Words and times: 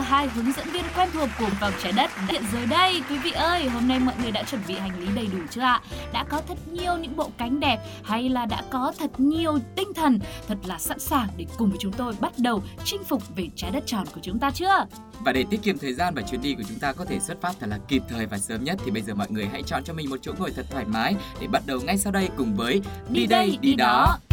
hai 0.00 0.28
hướng 0.28 0.52
dẫn 0.52 0.68
viên 0.72 0.84
quen 0.96 1.08
thuộc 1.12 1.28
của 1.38 1.48
vòng 1.60 1.72
trái 1.82 1.92
đất 1.92 2.10
hiện 2.28 2.42
rồi 2.52 2.66
đây. 2.66 3.02
Quý 3.10 3.18
vị 3.18 3.30
ơi, 3.30 3.68
hôm 3.68 3.88
nay 3.88 3.98
mọi 4.00 4.14
người 4.22 4.30
đã 4.30 4.42
chuẩn 4.42 4.60
bị 4.68 4.74
hành 4.74 5.00
lý 5.00 5.06
đầy 5.14 5.26
đủ 5.32 5.38
chưa 5.50 5.60
ạ? 5.60 5.80
Đã 6.12 6.24
có 6.24 6.42
thật 6.48 6.58
nhiều 6.72 6.96
những 6.96 7.16
bộ 7.16 7.30
cánh 7.38 7.60
đẹp 7.60 7.78
hay 8.02 8.28
là 8.28 8.46
đã 8.46 8.62
có 8.70 8.92
thật 8.98 9.10
nhiều 9.20 9.58
tinh 9.76 9.88
thần, 9.94 10.18
thật 10.48 10.58
là 10.66 10.78
sẵn 10.78 10.98
sàng 10.98 11.28
để 11.36 11.46
cùng 11.58 11.70
với 11.70 11.78
chúng 11.80 11.92
tôi 11.92 12.14
bắt 12.20 12.32
đầu 12.38 12.62
chinh 12.84 13.04
phục 13.04 13.36
về 13.36 13.48
trái 13.56 13.70
đất 13.70 13.82
tròn 13.86 14.04
của 14.14 14.20
chúng 14.22 14.38
ta 14.38 14.50
chưa? 14.50 14.86
Và 15.20 15.32
để 15.32 15.44
tiết 15.50 15.62
kiệm 15.62 15.78
thời 15.78 15.94
gian 15.94 16.14
và 16.14 16.22
chuyến 16.22 16.42
đi 16.42 16.54
của 16.54 16.62
chúng 16.68 16.78
ta 16.78 16.92
có 16.92 17.04
thể 17.04 17.20
xuất 17.20 17.40
phát 17.40 17.52
thật 17.60 17.66
là 17.70 17.78
kịp 17.88 18.02
thời 18.08 18.26
và 18.26 18.38
sớm 18.38 18.64
nhất 18.64 18.78
thì 18.84 18.90
bây 18.90 19.02
giờ 19.02 19.14
mọi 19.14 19.26
người 19.30 19.48
hãy 19.52 19.62
chọn 19.62 19.84
cho 19.84 19.92
mình 19.92 20.10
một 20.10 20.16
chỗ 20.22 20.32
ngồi 20.38 20.50
thật 20.56 20.66
thoải 20.70 20.84
mái 20.84 21.14
để 21.40 21.46
bắt 21.46 21.62
đầu 21.66 21.80
ngay 21.80 21.98
sau 21.98 22.12
đây 22.12 22.28
cùng 22.36 22.56
với 22.56 22.80
Đi 23.08 23.26
đây, 23.26 23.58
đi 23.60 23.74
đó. 23.74 24.18
Đi 24.20 24.29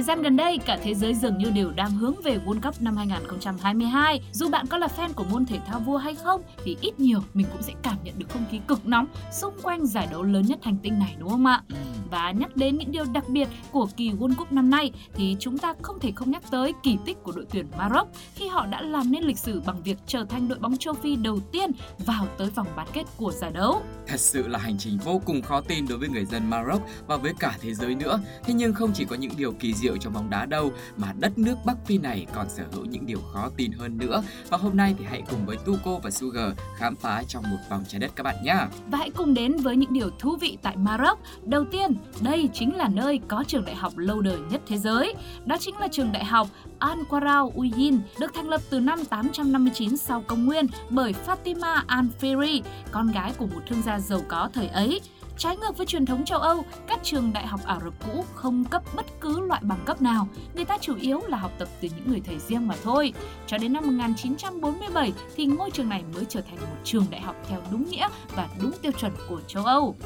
Thời 0.00 0.04
gian 0.04 0.22
gần 0.22 0.36
đây, 0.36 0.58
cả 0.58 0.78
thế 0.82 0.94
giới 0.94 1.14
dường 1.14 1.38
như 1.38 1.50
đều 1.50 1.70
đang 1.70 1.90
hướng 1.90 2.14
về 2.24 2.38
World 2.46 2.60
Cup 2.60 2.82
năm 2.82 2.96
2022. 2.96 4.20
Dù 4.32 4.48
bạn 4.48 4.66
có 4.66 4.78
là 4.78 4.88
fan 4.96 5.12
của 5.12 5.24
môn 5.24 5.46
thể 5.46 5.58
thao 5.66 5.80
vua 5.80 5.96
hay 5.96 6.14
không, 6.14 6.42
thì 6.64 6.76
ít 6.80 7.00
nhiều 7.00 7.20
mình 7.34 7.46
cũng 7.52 7.62
sẽ 7.62 7.72
cảm 7.82 7.96
nhận 8.04 8.18
được 8.18 8.26
không 8.28 8.44
khí 8.50 8.60
cực 8.68 8.86
nóng 8.86 9.06
xung 9.32 9.54
quanh 9.62 9.86
giải 9.86 10.08
đấu 10.10 10.22
lớn 10.22 10.42
nhất 10.46 10.58
hành 10.62 10.76
tinh 10.82 10.98
này 10.98 11.16
đúng 11.18 11.28
không 11.28 11.46
ạ? 11.46 11.62
Và 12.10 12.30
nhắc 12.30 12.56
đến 12.56 12.78
những 12.78 12.92
điều 12.92 13.04
đặc 13.04 13.28
biệt 13.28 13.48
của 13.72 13.88
kỳ 13.96 14.10
World 14.10 14.34
Cup 14.34 14.52
năm 14.52 14.70
nay 14.70 14.92
thì 15.14 15.36
chúng 15.40 15.58
ta 15.58 15.74
không 15.82 16.00
thể 16.00 16.12
không 16.16 16.30
nhắc 16.30 16.42
tới 16.50 16.74
kỳ 16.82 16.96
tích 17.04 17.22
của 17.22 17.32
đội 17.32 17.46
tuyển 17.50 17.66
Maroc 17.78 18.08
khi 18.34 18.48
họ 18.48 18.66
đã 18.66 18.82
làm 18.82 19.12
nên 19.12 19.24
lịch 19.24 19.38
sử 19.38 19.60
bằng 19.66 19.82
việc 19.82 19.98
trở 20.06 20.24
thành 20.24 20.48
đội 20.48 20.58
bóng 20.58 20.76
châu 20.76 20.94
Phi 20.94 21.16
đầu 21.16 21.40
tiên 21.52 21.70
vào 22.06 22.26
tới 22.38 22.50
vòng 22.50 22.66
bán 22.76 22.86
kết 22.92 23.04
của 23.16 23.32
giải 23.32 23.50
đấu. 23.50 23.82
Thật 24.06 24.20
sự 24.20 24.48
là 24.48 24.58
hành 24.58 24.78
trình 24.78 24.98
vô 25.04 25.20
cùng 25.24 25.42
khó 25.42 25.60
tin 25.60 25.88
đối 25.88 25.98
với 25.98 26.08
người 26.08 26.24
dân 26.24 26.50
Maroc 26.50 26.82
và 27.06 27.16
với 27.16 27.32
cả 27.38 27.58
thế 27.60 27.74
giới 27.74 27.94
nữa. 27.94 28.20
Thế 28.44 28.54
nhưng 28.54 28.74
không 28.74 28.92
chỉ 28.94 29.04
có 29.04 29.16
những 29.16 29.32
điều 29.36 29.52
kỳ 29.52 29.74
diệu 29.74 29.89
trong 29.96 30.12
bóng 30.12 30.30
đá 30.30 30.46
đâu 30.46 30.72
mà 30.96 31.12
đất 31.18 31.38
nước 31.38 31.56
Bắc 31.64 31.76
Phi 31.86 31.98
này 31.98 32.26
còn 32.34 32.48
sở 32.48 32.64
hữu 32.72 32.84
những 32.84 33.06
điều 33.06 33.20
khó 33.32 33.50
tin 33.56 33.72
hơn 33.72 33.98
nữa. 33.98 34.22
Và 34.48 34.56
hôm 34.56 34.76
nay 34.76 34.94
thì 34.98 35.04
hãy 35.04 35.22
cùng 35.30 35.46
với 35.46 35.56
Tuko 35.56 35.98
và 36.02 36.10
Sugar 36.10 36.52
khám 36.76 36.96
phá 36.96 37.22
trong 37.28 37.50
một 37.50 37.56
vòng 37.70 37.84
trái 37.88 37.98
đất 37.98 38.10
các 38.16 38.22
bạn 38.22 38.36
nhé. 38.44 38.56
Và 38.90 38.98
hãy 38.98 39.10
cùng 39.10 39.34
đến 39.34 39.56
với 39.56 39.76
những 39.76 39.92
điều 39.92 40.10
thú 40.18 40.36
vị 40.36 40.58
tại 40.62 40.76
Maroc. 40.76 41.18
Đầu 41.44 41.64
tiên, 41.64 41.94
đây 42.20 42.48
chính 42.54 42.76
là 42.76 42.88
nơi 42.88 43.20
có 43.28 43.44
trường 43.46 43.64
đại 43.64 43.74
học 43.74 43.92
lâu 43.96 44.20
đời 44.20 44.38
nhất 44.50 44.60
thế 44.66 44.78
giới. 44.78 45.14
Đó 45.46 45.56
chính 45.60 45.76
là 45.78 45.88
trường 45.92 46.12
đại 46.12 46.24
học 46.24 46.48
Al 46.78 46.98
Qarao 47.10 47.50
Uyin, 47.54 48.00
được 48.20 48.34
thành 48.34 48.48
lập 48.48 48.60
từ 48.70 48.80
năm 48.80 49.04
859 49.04 49.96
sau 49.96 50.24
công 50.26 50.46
nguyên 50.46 50.66
bởi 50.90 51.14
Fatima 51.26 51.82
Al 51.86 52.04
Firi, 52.20 52.62
con 52.90 53.12
gái 53.12 53.32
của 53.38 53.46
một 53.46 53.60
thương 53.68 53.82
gia 53.82 54.00
giàu 54.00 54.20
có 54.28 54.50
thời 54.54 54.68
ấy. 54.68 55.00
Trái 55.40 55.56
ngược 55.56 55.76
với 55.76 55.86
truyền 55.86 56.06
thống 56.06 56.24
châu 56.24 56.38
Âu, 56.38 56.64
các 56.86 57.00
trường 57.02 57.32
đại 57.32 57.46
học 57.46 57.60
Ả 57.64 57.78
Rập 57.84 57.94
cũ 58.06 58.24
không 58.34 58.64
cấp 58.64 58.82
bất 58.96 59.06
cứ 59.20 59.40
loại 59.40 59.60
bằng 59.64 59.78
cấp 59.84 60.02
nào. 60.02 60.28
Người 60.54 60.64
ta 60.64 60.78
chủ 60.80 60.96
yếu 60.96 61.20
là 61.26 61.38
học 61.38 61.52
tập 61.58 61.68
từ 61.80 61.88
những 61.96 62.10
người 62.10 62.20
thầy 62.26 62.38
riêng 62.38 62.68
mà 62.68 62.74
thôi. 62.82 63.12
Cho 63.46 63.58
đến 63.58 63.72
năm 63.72 63.84
1947 63.86 65.12
thì 65.36 65.46
ngôi 65.46 65.70
trường 65.70 65.88
này 65.88 66.04
mới 66.14 66.24
trở 66.28 66.40
thành 66.40 66.56
một 66.56 66.76
trường 66.84 67.06
đại 67.10 67.20
học 67.20 67.36
theo 67.48 67.60
đúng 67.70 67.90
nghĩa 67.90 68.08
và 68.36 68.48
đúng 68.62 68.72
tiêu 68.82 68.92
chuẩn 68.92 69.12
của 69.28 69.40
châu 69.46 69.64
Âu. 69.64 69.96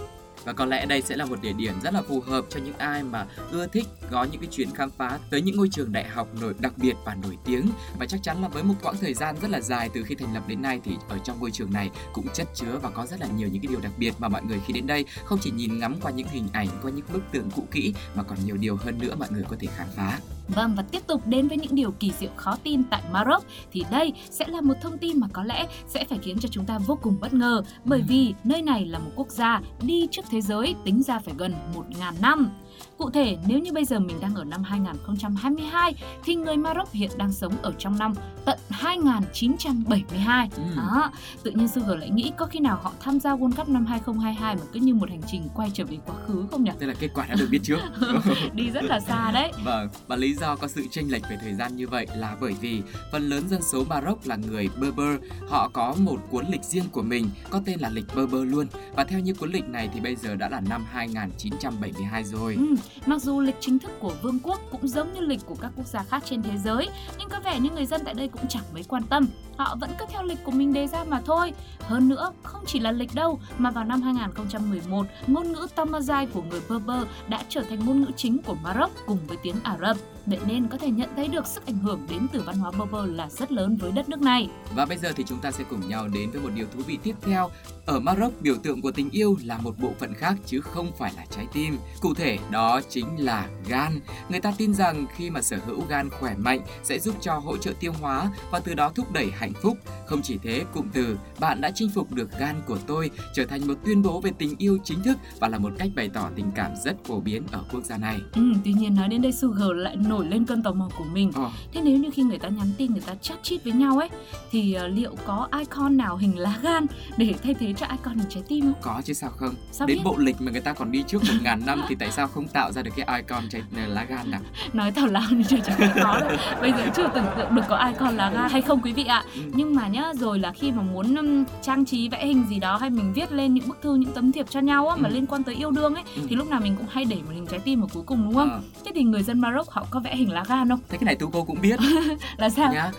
Và 0.45 0.53
có 0.53 0.65
lẽ 0.65 0.87
đây 0.87 1.03
sẽ 1.03 1.17
là 1.17 1.25
một 1.25 1.43
địa 1.43 1.53
điểm 1.53 1.75
rất 1.83 1.95
là 1.95 2.03
phù 2.03 2.21
hợp 2.21 2.45
cho 2.49 2.61
những 2.61 2.79
ai 2.79 3.03
mà 3.03 3.27
ưa 3.51 3.67
thích 3.67 3.87
có 4.11 4.25
những 4.25 4.41
cái 4.41 4.51
chuyến 4.51 4.71
khám 4.75 4.91
phá 4.91 5.19
tới 5.31 5.43
những 5.43 5.57
ngôi 5.57 5.69
trường 5.69 5.93
đại 5.93 6.09
học 6.09 6.29
nổi 6.41 6.55
đặc 6.59 6.73
biệt 6.77 6.95
và 7.05 7.15
nổi 7.15 7.37
tiếng. 7.45 7.69
Và 7.99 8.07
chắc 8.07 8.23
chắn 8.23 8.43
là 8.43 8.49
với 8.49 8.63
một 8.63 8.75
quãng 8.83 8.97
thời 9.01 9.15
gian 9.15 9.37
rất 9.43 9.51
là 9.51 9.61
dài 9.61 9.91
từ 9.95 10.03
khi 10.03 10.15
thành 10.15 10.35
lập 10.35 10.43
đến 10.49 10.63
nay 10.63 10.81
thì 10.85 10.97
ở 11.09 11.19
trong 11.19 11.41
ngôi 11.41 11.51
trường 11.51 11.73
này 11.73 11.91
cũng 12.13 12.27
chất 12.35 12.49
chứa 12.55 12.79
và 12.83 12.91
có 12.91 13.07
rất 13.07 13.21
là 13.21 13.27
nhiều 13.37 13.49
những 13.49 13.63
cái 13.63 13.69
điều 13.69 13.81
đặc 13.81 13.93
biệt 13.99 14.15
mà 14.19 14.29
mọi 14.29 14.43
người 14.43 14.61
khi 14.67 14.73
đến 14.73 14.87
đây 14.87 15.05
không 15.25 15.39
chỉ 15.43 15.51
nhìn 15.51 15.79
ngắm 15.79 15.97
qua 16.01 16.11
những 16.11 16.29
hình 16.29 16.49
ảnh, 16.53 16.69
qua 16.83 16.91
những 16.91 17.07
bức 17.13 17.23
tường 17.33 17.51
cũ 17.57 17.67
kỹ 17.71 17.95
mà 18.15 18.23
còn 18.23 18.39
nhiều 18.45 18.57
điều 18.57 18.77
hơn 18.77 18.99
nữa 18.99 19.15
mọi 19.19 19.29
người 19.31 19.45
có 19.49 19.57
thể 19.61 19.69
khám 19.77 19.89
phá. 19.97 20.19
Vâng 20.49 20.75
và 20.77 20.83
tiếp 20.83 21.07
tục 21.07 21.23
đến 21.27 21.49
với 21.49 21.57
những 21.57 21.75
điều 21.75 21.91
kỳ 21.91 22.13
diệu 22.21 22.31
khó 22.37 22.57
tin 22.63 22.85
tại 22.85 23.03
Maroc 23.13 23.45
thì 23.73 23.85
đây 23.91 24.13
sẽ 24.31 24.47
là 24.49 24.61
một 24.61 24.75
thông 24.83 24.99
tin 24.99 25.21
mà 25.21 25.27
có 25.33 25.45
lẽ 25.45 25.67
sẽ 25.87 26.05
phải 26.05 26.19
khiến 26.23 26.39
cho 26.39 26.49
chúng 26.53 26.65
ta 26.65 26.79
vô 26.79 26.99
cùng 27.03 27.17
bất 27.21 27.35
ngờ 27.35 27.63
bởi 27.85 28.03
vì 28.09 28.35
nơi 28.45 28.63
này 28.63 28.87
là 28.87 28.99
một 28.99 29.11
quốc 29.17 29.29
gia 29.29 29.61
đi 29.83 30.09
trước 30.11 30.23
thế 30.31 30.41
giới 30.41 30.75
tính 30.85 31.03
ra 31.03 31.19
phải 31.19 31.35
gần 31.39 31.55
1.000 31.75 32.13
năm. 32.21 32.51
Cụ 32.99 33.11
thể, 33.11 33.37
nếu 33.47 33.59
như 33.59 33.73
bây 33.73 33.85
giờ 33.85 33.99
mình 33.99 34.21
đang 34.21 34.35
ở 34.35 34.45
năm 34.45 34.63
2022 34.63 35.95
thì 36.25 36.35
người 36.35 36.57
Maroc 36.57 36.93
hiện 36.93 37.11
đang 37.17 37.33
sống 37.33 37.53
ở 37.63 37.73
trong 37.79 37.99
năm 37.99 38.15
tận 38.45 38.59
2972. 38.71 40.51
Ừ. 40.57 40.63
Đó, 40.77 41.11
tự 41.43 41.51
nhiên 41.51 41.69
Sugar 41.69 41.99
lại 41.99 42.11
nghĩ 42.11 42.33
có 42.37 42.47
khi 42.47 42.61
nào 42.61 42.79
họ 42.83 42.93
tham 43.01 43.21
gia 43.21 43.35
World 43.35 43.53
Cup 43.53 43.69
năm 43.69 43.87
2022 43.87 44.57
mà 44.57 44.63
cứ 44.73 44.81
như 44.81 44.95
một 44.95 45.11
hành 45.11 45.21
trình 45.27 45.49
quay 45.55 45.71
trở 45.75 45.85
về 45.85 45.97
quá 46.07 46.15
khứ 46.27 46.45
không 46.51 46.65
nhỉ? 46.65 46.71
Tức 46.79 46.87
là 46.87 46.95
kết 46.99 47.09
quả 47.15 47.27
đã 47.27 47.35
được 47.35 47.49
biết 47.51 47.61
trước. 47.63 47.79
Đi 48.55 48.71
rất 48.71 48.85
là 48.85 49.01
xa 49.01 49.31
đấy. 49.33 49.53
Vâng, 49.65 49.89
và 50.07 50.17
lý 50.17 50.35
do 50.35 50.57
có 50.57 50.69
sự 50.69 50.87
chênh 50.91 51.13
lệch 51.13 51.23
về 51.31 51.39
thời 51.43 51.55
gian 51.55 51.77
như 51.77 51.89
vậy 51.89 52.07
là 52.17 52.37
bởi 52.41 52.55
vì 52.61 52.83
phần 53.13 53.29
lớn 53.29 53.49
dân 53.49 53.63
số 53.63 53.85
Maroc 53.85 54.27
là 54.27 54.37
người 54.37 54.69
Berber. 54.81 55.21
Họ 55.49 55.71
có 55.73 55.95
một 55.99 56.19
cuốn 56.31 56.45
lịch 56.49 56.65
riêng 56.65 56.85
của 56.93 57.03
mình, 57.03 57.31
có 57.51 57.61
tên 57.67 57.81
là 57.81 57.89
lịch 57.89 58.07
Berber 58.17 58.43
luôn. 58.43 58.67
Và 58.97 59.05
theo 59.05 59.21
như 59.21 59.35
cuốn 59.35 59.53
lịch 59.53 59.69
này 59.69 59.89
thì 59.95 60.01
bây 60.01 60.17
giờ 60.17 60.35
đã 60.35 60.49
là 60.49 60.61
năm 60.61 60.85
2972 60.91 62.25
rồi. 62.25 62.55
Ừ, 62.55 62.64
Ừ, 62.65 62.75
mặc 63.07 63.23
dù 63.23 63.41
lịch 63.41 63.57
chính 63.61 63.79
thức 63.79 63.91
của 64.01 64.13
vương 64.23 64.39
quốc 64.43 64.61
cũng 64.71 64.89
giống 64.89 65.15
như 65.15 65.21
lịch 65.21 65.41
của 65.47 65.55
các 65.61 65.73
quốc 65.77 65.87
gia 65.87 66.03
khác 66.03 66.23
trên 66.27 66.43
thế 66.43 66.59
giới, 66.65 66.89
nhưng 67.19 67.29
có 67.29 67.41
vẻ 67.41 67.61
như 67.61 67.71
người 67.71 67.87
dân 67.87 68.01
tại 68.05 68.15
đây 68.15 68.29
cũng 68.29 68.49
chẳng 68.49 68.63
mấy 68.75 68.83
quan 68.83 69.03
tâm. 69.03 69.27
Họ 69.57 69.77
vẫn 69.81 69.91
cứ 69.99 70.05
theo 70.09 70.23
lịch 70.23 70.45
của 70.45 70.51
mình 70.51 70.73
đề 70.73 70.87
ra 70.87 71.05
mà 71.05 71.21
thôi. 71.27 71.53
Hơn 71.81 72.09
nữa, 72.09 72.33
không 72.43 72.65
chỉ 72.67 72.81
là 72.81 72.93
lịch 72.93 73.15
đâu, 73.15 73.41
mà 73.59 73.71
vào 73.71 73.85
năm 73.85 74.03
2011, 74.03 75.07
ngôn 75.27 75.53
ngữ 75.53 75.67
Tamazight 75.77 76.27
của 76.35 76.43
người 76.43 76.61
Berber 76.69 77.03
đã 77.29 77.43
trở 77.49 77.63
thành 77.63 77.87
ngôn 77.87 78.01
ngữ 78.01 78.11
chính 78.17 78.43
của 78.43 78.55
Maroc 78.55 78.91
cùng 79.07 79.19
với 79.27 79.37
tiếng 79.43 79.57
Ả 79.63 79.77
Rập. 79.81 79.97
Vậy 80.27 80.39
nên 80.47 80.69
có 80.69 80.79
thể 80.79 80.91
nhận 80.91 81.09
thấy 81.17 81.29
được 81.29 81.47
sức 81.47 81.67
ảnh 81.67 81.79
hưởng 81.79 82.01
đến 82.11 82.27
từ 82.33 82.43
văn 82.47 82.59
hóa 82.59 82.71
Berber 82.71 83.17
là 83.17 83.31
rất 83.31 83.53
lớn 83.53 83.77
với 83.77 83.93
đất 83.93 84.09
nước 84.09 84.21
này. 84.21 84.49
Và 84.75 84.87
bây 84.87 84.99
giờ 84.99 85.13
thì 85.17 85.25
chúng 85.27 85.39
ta 85.39 85.51
sẽ 85.51 85.65
cùng 85.71 85.89
nhau 85.89 86.09
đến 86.09 86.31
với 86.31 86.43
một 86.43 86.51
điều 86.55 86.67
thú 86.75 86.83
vị 86.87 86.99
tiếp 87.03 87.15
theo. 87.23 87.51
Ở 87.87 88.01
Maroc, 88.01 88.33
biểu 88.43 88.57
tượng 88.63 88.83
của 88.83 88.91
tình 88.91 89.11
yêu 89.11 89.37
là 89.45 89.59
một 89.59 89.79
bộ 89.79 89.91
phận 90.01 90.15
khác 90.15 90.35
chứ 90.47 90.61
không 90.61 90.93
phải 90.99 91.13
là 91.17 91.25
trái 91.31 91.47
tim. 91.53 91.79
Cụ 92.01 92.15
thể, 92.15 92.39
đó 92.51 92.81
chính 92.89 93.25
là 93.25 93.49
gan. 93.69 94.01
Người 94.29 94.41
ta 94.41 94.53
tin 94.59 94.75
rằng 94.75 95.07
khi 95.17 95.31
mà 95.31 95.43
sở 95.43 95.57
hữu 95.67 95.81
gan 95.89 96.11
khỏe 96.11 96.35
mạnh 96.39 96.61
sẽ 96.83 96.99
giúp 96.99 97.15
cho 97.21 97.35
hỗ 97.35 97.57
trợ 97.57 97.73
tiêu 97.81 97.93
hóa 98.01 98.31
và 98.51 98.61
từ 98.61 98.75
đó 98.75 98.93
thúc 98.95 99.13
đẩy 99.13 99.31
hạnh 99.31 99.53
phúc. 99.63 99.79
Không 100.07 100.23
chỉ 100.23 100.39
thế, 100.43 100.65
cụm 100.73 100.89
từ 100.93 101.19
bạn 101.41 101.61
đã 101.61 101.71
chinh 101.75 101.91
phục 101.91 102.13
được 102.13 102.39
gan 102.39 102.63
của 102.67 102.79
tôi 102.87 103.11
trở 103.35 103.47
thành 103.47 103.67
một 103.67 103.75
tuyên 103.85 104.03
bố 104.03 104.21
về 104.21 104.31
tình 104.39 104.55
yêu 104.59 104.79
chính 104.85 105.03
thức 105.03 105.19
và 105.41 105.49
là 105.49 105.59
một 105.59 105.73
cách 105.79 105.91
bày 105.97 106.11
tỏ 106.15 106.31
tình 106.37 106.51
cảm 106.55 106.71
rất 106.85 106.97
phổ 107.05 107.21
biến 107.21 107.43
ở 107.53 107.65
quốc 107.73 107.85
gia 107.85 107.99
này. 107.99 108.21
Ừ, 108.35 108.43
tuy 108.65 108.73
nhiên 108.73 108.95
nói 108.95 109.09
đến 109.09 109.23
đây 109.23 109.33
Sugar 109.33 109.71
lại 109.75 109.97
nổi 109.97 110.14
lên 110.23 110.45
cơn 110.47 110.63
tò 110.63 110.73
mò 110.73 110.89
của 110.99 111.05
mình. 111.05 111.33
Ờ, 111.35 111.51
Thế 111.73 111.81
nếu 111.85 111.99
như 111.99 112.11
khi 112.15 112.23
người 112.23 112.39
ta 112.39 112.49
nhắn 112.49 112.67
tin 112.79 112.93
người 112.93 113.03
ta 113.07 113.15
chat 113.15 113.43
chít 113.43 113.65
với 113.65 113.73
nhau 113.73 113.99
ấy 113.99 114.09
thì 114.51 114.75
ờ, 114.75 114.89
liệu 114.89 115.17
có 115.27 115.49
icon 115.59 115.97
nào 115.97 116.17
hình 116.17 116.39
lá 116.39 116.59
gan 116.63 116.87
để 117.17 117.35
thay 117.43 117.55
thế 117.55 117.73
cho 117.73 117.87
icon 117.87 118.15
hình 118.15 118.27
trái 118.29 118.43
tim 118.49 118.65
không? 118.65 118.75
có 118.83 119.03
chứ 119.05 119.13
sao 119.13 119.31
không? 119.31 119.55
Sao 119.73 119.87
Đến 119.87 119.97
biết? 119.97 120.03
bộ 120.05 120.17
lịch 120.19 120.37
mà 120.41 120.53
người 120.53 120.61
ta 120.61 120.73
còn 120.73 120.93
đi 120.93 121.03
trước 121.07 121.23
một 121.25 121.35
ngàn 121.43 121.67
năm 121.67 121.83
thì 121.89 121.95
tại 121.95 122.11
sao 122.11 122.27
không 122.29 122.49
tạo 122.49 122.73
ra 122.73 122.83
được 122.83 122.91
cái 122.97 123.17
icon 123.23 123.43
trái 123.51 123.63
lá 123.89 124.05
gan 124.05 124.31
nào? 124.31 124.41
Nói 124.73 124.91
tào 124.91 125.07
lao 125.07 125.31
như 125.31 125.43
chưa 125.49 125.57
chắc 125.67 125.77
có 126.05 126.21
đâu. 126.21 126.39
Bây 126.61 126.73
giờ 126.73 126.87
chưa 126.97 127.09
tưởng 127.15 127.25
tượng 127.37 127.55
được 127.55 127.63
có 127.69 127.87
icon 127.87 128.17
lá 128.17 128.31
gan 128.31 128.51
hay 128.51 128.63
không 128.63 128.81
quý 128.83 128.93
vị 128.93 129.05
ạ. 129.05 129.25
Ừ. 129.35 129.41
nhưng 129.55 129.75
mà 129.75 129.89
nhá 129.89 130.13
rồi 130.15 130.39
là 130.39 130.53
khi 130.53 130.73
mà 130.73 130.83
muốn 130.83 131.15
um, 131.15 131.45
trang 131.63 131.85
trí 131.85 132.09
vẽ 132.09 132.27
hình 132.27 132.45
gì 132.49 132.59
đó 132.59 132.77
hay 132.77 132.91
mình 132.91 133.13
viết 133.13 133.33
lên 133.33 133.55
những 133.55 133.69
bức 133.69 133.83
thư 133.83 133.95
những 133.95 134.13
tấm 134.13 134.33
thiệp 134.33 134.47
cho 134.51 134.61
nhau 134.61 134.89
á 134.89 134.97
mà 134.97 135.09
Ừ. 135.09 135.13
liên 135.15 135.27
quan 135.27 135.43
tới 135.43 135.55
yêu 135.55 135.71
đương 135.71 135.95
ấy 135.95 136.05
Ừ. 136.17 136.23
thì 136.29 136.37
lúc 136.37 136.49
nào 136.49 136.61
mình 136.61 136.77
cũng 136.77 136.87
hay 136.91 137.05
để 137.05 137.17
một 137.17 137.31
hình 137.35 137.47
trái 137.47 137.61
tim 137.61 137.81
ở 137.83 137.87
cuối 137.95 138.03
cùng 138.07 138.25
đúng 138.25 138.35
không 138.35 138.51
Ờ, 138.51 138.61
thế 138.85 138.93
thì 138.95 139.03
người 139.03 139.23
dân 139.23 139.41
Maroc 139.41 139.71
họ 139.71 139.87
có 139.91 140.01
vẽ 140.05 140.17
hình 140.17 140.31
lá 140.33 140.43
gan 140.49 140.69
không? 140.69 140.81
Thế 140.89 140.99
cái 140.99 141.05
này 141.05 141.15
tu 141.17 141.31
cô 141.31 141.45
cũng 141.45 141.61
biết. 141.61 141.79
Là 142.37 142.49
sao? 142.51 142.73
Nhá 142.73 142.91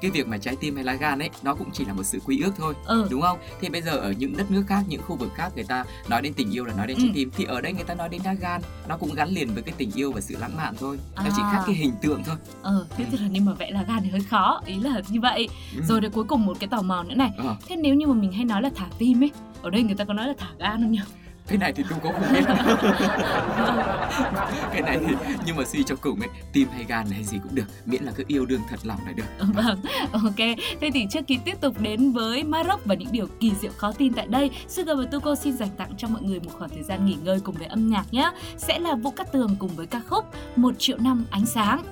cái 0.00 0.10
việc 0.10 0.28
mà 0.28 0.38
trái 0.38 0.56
tim 0.56 0.74
hay 0.74 0.84
lá 0.84 0.94
gan 0.94 1.18
ấy 1.18 1.30
nó 1.42 1.54
cũng 1.54 1.68
chỉ 1.72 1.84
là 1.84 1.92
một 1.92 2.02
sự 2.02 2.18
quy 2.26 2.40
ước 2.42 2.52
thôi 2.58 2.74
ừ. 2.86 3.06
đúng 3.10 3.20
không? 3.22 3.38
Thì 3.60 3.68
bây 3.68 3.82
giờ 3.82 3.90
ở 3.96 4.12
những 4.12 4.36
đất 4.36 4.50
nước 4.50 4.64
khác 4.68 4.82
những 4.88 5.02
khu 5.02 5.16
vực 5.16 5.30
khác 5.34 5.52
người 5.54 5.64
ta 5.64 5.84
nói 6.08 6.22
đến 6.22 6.34
tình 6.34 6.50
yêu 6.50 6.64
là 6.64 6.74
nói 6.74 6.86
đến 6.86 6.96
trái 6.96 7.06
Ừ. 7.06 7.12
tim. 7.14 7.30
Thì 7.36 7.44
ở 7.44 7.60
đây 7.60 7.72
người 7.72 7.84
ta 7.84 7.94
nói 7.94 8.08
đến 8.08 8.20
lá 8.24 8.34
gan 8.34 8.60
nó 8.88 8.96
cũng 8.96 9.14
gắn 9.14 9.28
liền 9.28 9.54
với 9.54 9.62
cái 9.62 9.74
tình 9.78 9.90
yêu 9.94 10.12
và 10.12 10.20
sự 10.20 10.36
lãng 10.40 10.56
mạn 10.56 10.74
thôi. 10.80 10.98
Nó 11.16 11.22
chỉ 11.36 11.42
À. 11.42 11.50
khác 11.52 11.62
cái 11.66 11.74
hình 11.74 11.92
tượng 12.02 12.22
thôi. 12.24 12.36
Ờ 12.62 12.86
thế 12.96 13.04
thì 13.10 13.18
là 13.18 13.28
nhưng 13.30 13.44
mà 13.44 13.52
vẽ 13.52 13.70
lá 13.70 13.82
gan 13.88 13.98
thì 14.02 14.10
hơi 14.10 14.20
khó 14.20 14.60
ý 14.66 14.74
là 14.80 15.00
như 15.08 15.20
vậy. 15.20 15.48
Ừ. 15.76 15.82
rồi 15.88 16.00
đến 16.00 16.12
cuối 16.12 16.24
cùng 16.24 16.46
một 16.46 16.56
cái 16.60 16.68
tò 16.68 16.82
mò 16.82 17.02
nữa 17.02 17.14
này. 17.14 17.30
Ờ, 17.38 17.56
thế 17.68 17.76
nếu 17.76 17.94
như 17.94 18.06
mà 18.06 18.14
mình 18.14 18.32
hay 18.32 18.44
nói 18.44 18.62
là 18.62 18.70
thả 18.76 18.86
tim 18.98 19.22
ấy 19.22 19.30
ở 19.62 19.70
đây 19.70 19.82
người 19.82 19.94
ta 19.94 20.04
có 20.04 20.14
nói 20.14 20.26
là 20.28 20.34
thả 20.38 20.46
gan 20.58 20.82
không 20.82 20.92
nhỉ 20.92 21.00
cái 21.46 21.58
này 21.58 21.72
thì 21.72 21.84
tôi 21.90 21.98
có 22.02 22.12
không 22.12 22.22
biết 22.32 22.44
cái 24.72 24.82
này 24.82 24.98
thì 25.06 25.14
nhưng 25.46 25.56
mà 25.56 25.64
suy 25.64 25.82
cho 25.82 25.96
cùng 25.96 26.20
ấy 26.20 26.28
tim 26.52 26.68
hay 26.68 26.84
gan 26.88 27.06
hay 27.10 27.24
gì 27.24 27.38
cũng 27.42 27.54
được 27.54 27.64
miễn 27.86 28.02
là 28.02 28.12
cứ 28.16 28.24
yêu 28.26 28.46
đương 28.46 28.60
thật 28.68 28.80
lòng 28.82 28.98
là 29.06 29.12
được 29.12 29.24
Vâng, 29.54 29.80
ok. 30.12 30.58
Thế 30.80 30.90
thì 30.94 31.06
trước 31.10 31.20
khi 31.28 31.38
tiếp 31.44 31.60
tục 31.60 31.80
đến 31.80 32.12
với 32.12 32.44
Maroc 32.44 32.80
và 32.84 32.94
những 32.94 33.12
điều 33.12 33.26
kỳ 33.40 33.52
diệu 33.60 33.72
khó 33.76 33.92
tin 33.92 34.12
tại 34.12 34.26
đây, 34.26 34.50
Sugar 34.68 34.98
và 34.98 35.04
Tuko 35.04 35.34
xin 35.34 35.56
dành 35.56 35.70
tặng 35.76 35.92
cho 35.96 36.08
mọi 36.08 36.22
người 36.22 36.40
một 36.40 36.50
khoảng 36.58 36.70
thời 36.70 36.82
gian 36.82 37.06
nghỉ 37.06 37.16
ngơi 37.24 37.40
cùng 37.40 37.54
với 37.54 37.66
âm 37.66 37.90
nhạc 37.90 38.04
nhé. 38.10 38.30
Sẽ 38.56 38.78
là 38.78 38.94
Vũ 38.94 39.10
Cát 39.10 39.32
Tường 39.32 39.56
cùng 39.58 39.70
với 39.76 39.86
ca 39.86 40.00
khúc 40.08 40.24
Một 40.56 40.74
triệu 40.78 40.98
năm 40.98 41.24
ánh 41.30 41.46
sáng. 41.46 41.82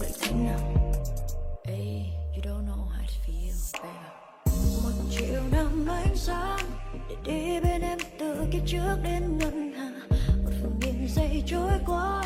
Đó 0.00 0.06
anh 0.22 0.46
đã 0.46 0.58
rung 0.58 0.82
Hey, 1.64 2.12
you 2.34 2.42
don't 2.42 2.66
know 2.66 2.84
how 2.84 3.02
to 3.02 3.14
feel, 3.26 3.82
baby. 3.82 4.52
Một 4.82 4.90
triệu 5.10 5.42
năm 5.52 5.86
ánh 5.88 6.16
sáng 6.16 6.58
để 7.08 7.16
đi 7.24 7.60
bên 7.60 7.80
em 7.82 7.98
từ 8.18 8.46
kiếp 8.52 8.62
trước 8.66 8.96
đến 9.04 9.38
ngân 9.38 9.72
hà. 9.76 9.90
Một 10.44 10.50
phần 10.62 10.80
nghìn 10.80 11.08
giây 11.08 11.42
trôi 11.46 11.78
qua 11.86 12.22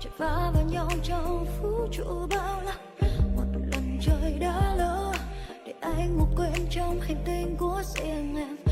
chợt 0.00 0.10
phá 0.18 0.50
vào 0.54 0.64
nhau 0.70 0.88
trong 1.02 1.46
vũ 1.62 1.88
trụ 1.92 2.26
bao 2.30 2.62
la. 2.64 2.74
Một 3.36 3.44
lần 3.72 3.98
trời 4.00 4.38
đã 4.40 4.74
lỡ 4.76 5.12
để 5.66 5.74
anh 5.80 6.16
ngủ 6.16 6.26
quên 6.36 6.66
trong 6.70 7.00
hành 7.00 7.22
tinh 7.24 7.56
của 7.58 7.82
riêng 7.94 8.36
em. 8.36 8.67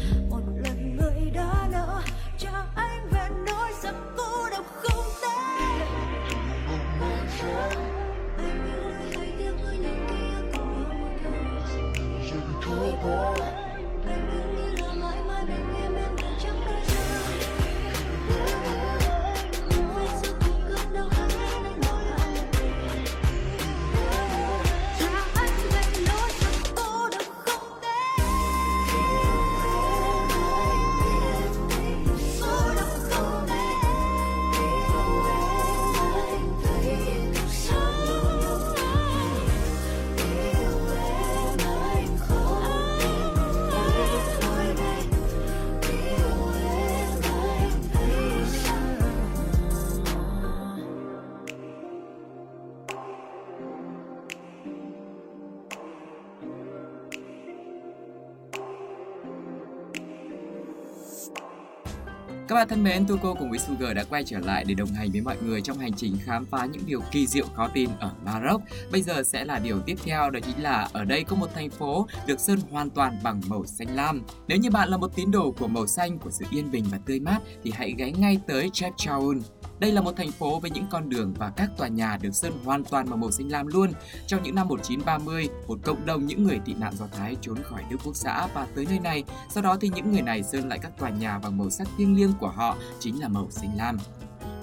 Các 62.48 62.54
bạn 62.54 62.68
thân 62.68 62.82
mến, 62.82 63.06
Tuko 63.06 63.34
cùng 63.34 63.50
với 63.50 63.58
Sugar 63.58 63.96
đã 63.96 64.04
quay 64.04 64.24
trở 64.24 64.38
lại 64.38 64.64
để 64.64 64.74
đồng 64.74 64.88
hành 64.88 65.10
với 65.12 65.20
mọi 65.20 65.36
người 65.42 65.60
trong 65.60 65.78
hành 65.78 65.92
trình 65.92 66.16
khám 66.24 66.46
phá 66.46 66.66
những 66.66 66.82
điều 66.86 67.00
kỳ 67.10 67.26
diệu 67.26 67.46
khó 67.54 67.68
tin 67.74 67.90
ở 68.00 68.10
Maroc. 68.24 68.62
Bây 68.92 69.02
giờ 69.02 69.22
sẽ 69.22 69.44
là 69.44 69.58
điều 69.58 69.80
tiếp 69.80 69.94
theo 70.04 70.30
đó 70.30 70.40
chính 70.46 70.62
là 70.62 70.88
ở 70.92 71.04
đây 71.04 71.24
có 71.24 71.36
một 71.36 71.54
thành 71.54 71.70
phố 71.70 72.06
được 72.26 72.40
sơn 72.40 72.58
hoàn 72.70 72.90
toàn 72.90 73.18
bằng 73.22 73.40
màu 73.48 73.66
xanh 73.66 73.96
lam. 73.96 74.22
Nếu 74.48 74.58
như 74.58 74.70
bạn 74.70 74.88
là 74.88 74.96
một 74.96 75.16
tín 75.16 75.30
đồ 75.30 75.54
của 75.58 75.68
màu 75.68 75.86
xanh 75.86 76.18
của 76.18 76.30
sự 76.30 76.44
yên 76.50 76.70
bình 76.70 76.84
và 76.90 76.98
tươi 77.06 77.20
mát 77.20 77.38
thì 77.64 77.72
hãy 77.74 77.94
ghé 77.98 78.10
ngay 78.10 78.40
tới 78.46 78.70
Chefchaouen. 78.72 79.40
Đây 79.78 79.92
là 79.92 80.00
một 80.00 80.12
thành 80.16 80.32
phố 80.32 80.60
với 80.60 80.70
những 80.70 80.86
con 80.90 81.08
đường 81.08 81.34
và 81.38 81.52
các 81.56 81.70
tòa 81.76 81.88
nhà 81.88 82.18
được 82.22 82.34
sơn 82.34 82.52
hoàn 82.64 82.84
toàn 82.84 83.10
bằng 83.10 83.20
màu 83.20 83.30
xanh 83.30 83.48
lam 83.48 83.66
luôn. 83.66 83.92
Trong 84.26 84.42
những 84.42 84.54
năm 84.54 84.68
1930, 84.68 85.48
một 85.68 85.78
cộng 85.82 86.06
đồng 86.06 86.26
những 86.26 86.44
người 86.44 86.60
tị 86.64 86.74
nạn 86.74 86.94
Do 86.96 87.06
Thái 87.12 87.36
trốn 87.40 87.62
khỏi 87.62 87.82
Đức 87.90 87.96
Quốc 88.04 88.16
xã 88.16 88.46
và 88.54 88.66
tới 88.74 88.86
nơi 88.88 88.98
này. 88.98 89.24
Sau 89.50 89.62
đó 89.62 89.76
thì 89.80 89.90
những 89.94 90.12
người 90.12 90.22
này 90.22 90.42
sơn 90.42 90.68
lại 90.68 90.78
các 90.78 90.98
tòa 90.98 91.10
nhà 91.10 91.38
bằng 91.38 91.58
màu 91.58 91.70
sắc 91.70 91.88
thiêng 91.98 92.16
liêng 92.16 92.32
của 92.40 92.48
họ 92.48 92.76
chính 93.00 93.20
là 93.20 93.28
màu 93.28 93.50
xanh 93.50 93.76
lam. 93.76 93.98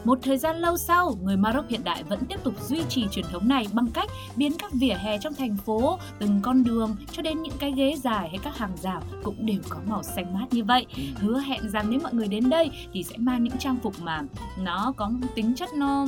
Một 0.03 0.19
thời 0.21 0.37
gian 0.37 0.57
lâu 0.57 0.77
sau, 0.77 1.17
người 1.23 1.37
Maroc 1.37 1.69
hiện 1.69 1.83
đại 1.83 2.03
vẫn 2.03 2.19
tiếp 2.25 2.43
tục 2.43 2.53
duy 2.67 2.83
trì 2.89 3.05
truyền 3.11 3.25
thống 3.31 3.47
này 3.47 3.67
bằng 3.73 3.87
cách 3.93 4.09
biến 4.35 4.51
các 4.59 4.71
vỉa 4.73 4.93
hè 4.93 5.17
trong 5.17 5.33
thành 5.33 5.57
phố, 5.65 5.99
từng 6.19 6.39
con 6.41 6.63
đường 6.63 6.95
cho 7.11 7.21
đến 7.21 7.41
những 7.41 7.53
cái 7.59 7.71
ghế 7.71 7.95
dài 8.03 8.29
hay 8.29 8.39
các 8.43 8.57
hàng 8.57 8.77
rào 8.81 9.01
cũng 9.23 9.45
đều 9.45 9.59
có 9.69 9.77
màu 9.87 10.03
xanh 10.03 10.33
mát 10.33 10.45
như 10.51 10.63
vậy. 10.63 10.85
Ừ. 10.97 11.03
Hứa 11.19 11.39
hẹn 11.39 11.69
rằng 11.69 11.85
nếu 11.89 11.99
mọi 12.03 12.13
người 12.13 12.27
đến 12.27 12.49
đây 12.49 12.69
thì 12.93 13.03
sẽ 13.03 13.15
mang 13.17 13.43
những 13.43 13.57
trang 13.59 13.77
phục 13.83 13.93
mà 14.01 14.21
nó 14.57 14.93
có 14.97 15.11
tính 15.35 15.55
chất 15.55 15.69
nó 15.75 16.07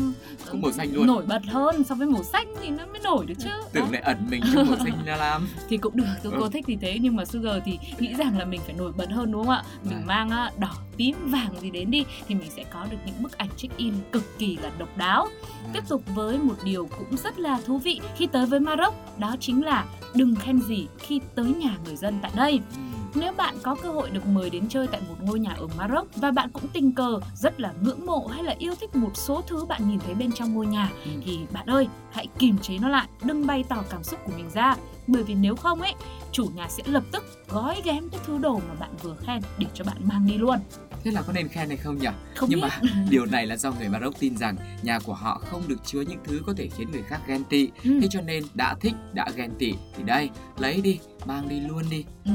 Cũng 0.52 0.62
màu 0.62 0.72
xanh 0.72 0.94
luôn. 0.94 1.08
nổi 1.08 1.26
bật 1.28 1.42
hơn 1.48 1.84
so 1.84 1.96
với 1.96 2.08
màu 2.08 2.24
xanh 2.24 2.54
thì 2.62 2.70
nó 2.70 2.86
mới 2.86 3.00
nổi 3.04 3.26
được 3.26 3.36
chứ. 3.40 3.50
Tưởng 3.74 3.92
lại 3.92 4.02
ẩn 4.02 4.18
mình 4.30 4.42
trong 4.54 4.68
màu 4.68 4.78
xanh 4.78 5.06
ra 5.06 5.16
làm. 5.16 5.48
thì 5.70 5.78
cũng 5.78 5.96
được 5.96 6.06
tôi 6.24 6.34
Ừ. 6.34 6.38
cô 6.42 6.50
thích 6.50 6.64
thì 6.68 6.76
thế 6.82 6.98
nhưng 7.02 7.16
mà 7.16 7.26
Sugar 7.26 7.56
thì 7.66 7.80
nghĩ 8.00 8.14
rằng 8.16 8.38
là 8.40 8.46
mình 8.46 8.62
phải 8.66 8.74
nổi 8.74 8.92
bật 8.98 9.10
hơn 9.10 9.32
đúng 9.32 9.46
không 9.46 9.54
ạ 9.54 9.64
mình 9.84 9.94
Vâng. 9.94 10.06
mang 10.06 10.30
đỏ 10.58 10.70
tím 10.98 11.16
vàng 11.32 11.60
gì 11.62 11.70
đến 11.70 11.92
đi 11.92 12.06
thì 12.28 12.36
mình 12.36 12.50
sẽ 12.56 12.64
có 12.74 12.86
được 12.92 12.98
những 13.06 13.24
bức 13.24 13.38
ảnh 13.38 13.50
check 13.58 13.78
in 13.78 13.94
cực 14.12 14.24
kỳ 14.40 14.58
là 14.58 14.72
độc 14.78 14.98
đáo. 14.98 15.28
Tiếp 15.74 15.84
tục 15.90 16.02
với 16.16 16.38
một 16.38 16.56
điều 16.64 16.86
cũng 16.98 17.18
rất 17.18 17.40
là 17.40 17.60
thú 17.66 17.78
vị 17.78 18.00
khi 18.16 18.28
tới 18.28 18.46
với 18.46 18.60
Maroc 18.60 18.94
đó 19.20 19.36
chính 19.40 19.66
là 19.66 19.86
đừng 20.16 20.36
khen 20.36 20.62
gì 20.62 20.88
khi 21.00 21.20
tới 21.36 21.46
nhà 21.46 21.78
người 21.86 21.96
dân 21.96 22.20
tại 22.22 22.32
đây. 22.36 22.60
Ừ. 22.76 22.82
nếu 23.20 23.34
bạn 23.34 23.56
có 23.64 23.76
cơ 23.76 23.90
hội 23.90 24.10
được 24.10 24.26
mời 24.28 24.50
đến 24.50 24.68
chơi 24.70 24.88
tại 24.88 25.02
một 25.10 25.16
ngôi 25.22 25.40
nhà 25.40 25.54
ở 25.58 25.68
Maroc 25.78 26.08
và 26.16 26.32
bạn 26.32 26.50
cũng 26.54 26.68
tình 26.74 26.92
cờ 26.92 27.20
rất 27.36 27.60
là 27.60 27.74
ngưỡng 27.82 28.06
mộ 28.06 28.28
hay 28.28 28.44
là 28.44 28.56
yêu 28.60 28.76
thích 28.82 28.96
một 28.96 29.12
số 29.18 29.42
thứ 29.48 29.66
bạn 29.66 29.90
nhìn 29.90 30.00
thấy 30.00 30.14
bên 30.14 30.32
trong 30.32 30.54
ngôi 30.54 30.66
nhà 30.68 30.90
Ừ. 31.06 31.12
thì 31.26 31.40
bạn 31.52 31.66
ơi 31.66 31.88
hãy 32.12 32.28
kiềm 32.40 32.58
chế 32.58 32.78
nó 32.78 32.90
lại 32.90 33.08
đừng 33.24 33.48
bày 33.48 33.64
tỏ 33.70 33.84
cảm 33.90 34.04
xúc 34.04 34.20
của 34.26 34.32
mình 34.36 34.50
ra. 34.54 34.76
Bởi 35.08 35.24
vì 35.24 35.34
nếu 35.36 35.56
không 35.56 35.82
ấy 35.82 35.94
chủ 36.32 36.46
nhà 36.56 36.68
sẽ 36.70 36.84
lập 36.86 37.04
tức 37.12 37.24
gói 37.50 37.82
ghém 37.86 38.10
cái 38.10 38.20
thứ 38.28 38.38
đồ 38.38 38.56
mà 38.70 38.74
bạn 38.80 38.90
vừa 39.02 39.16
khen 39.16 39.42
để 39.58 39.68
cho 39.74 39.84
bạn 39.86 39.98
mang 40.04 40.28
đi 40.28 40.38
luôn 40.38 40.58
Thế 41.06 41.12
là 41.12 41.22
có 41.22 41.34
nên 41.34 41.48
khen 41.48 41.68
hay 41.68 41.78
không 41.78 41.98
nhỉ? 41.98 42.08
không 42.36 42.50
Nhưng 42.50 42.62
biết 42.62 42.68
mà 42.84 42.90
điều 43.10 43.26
này 43.26 43.46
là 43.48 43.58
do 43.58 43.72
người 43.72 43.90
Maroc 43.90 44.20
tin 44.20 44.38
rằng 44.38 44.56
nhà 44.82 45.00
của 45.00 45.14
họ 45.14 45.42
không 45.46 45.62
được 45.68 45.86
chứa 45.86 46.02
những 46.02 46.20
thứ 46.24 46.42
có 46.46 46.54
thể 46.58 46.70
khiến 46.78 46.92
người 46.92 47.04
khác 47.04 47.20
ghen 47.28 47.44
tị. 47.44 47.70
ừ. 47.84 48.00
Thế 48.02 48.08
cho 48.12 48.22
nên 48.22 48.44
đã 48.54 48.76
thích, 48.82 48.94
đã 49.14 49.28
ghen 49.36 49.52
tị 49.60 49.74
thì 49.98 50.04
đây, 50.04 50.30
lấy 50.60 50.82
đi, 50.82 51.00
mang 51.26 51.50
đi 51.50 51.60
luôn 51.60 51.84
đi. 51.90 52.06
Ừ. 52.26 52.32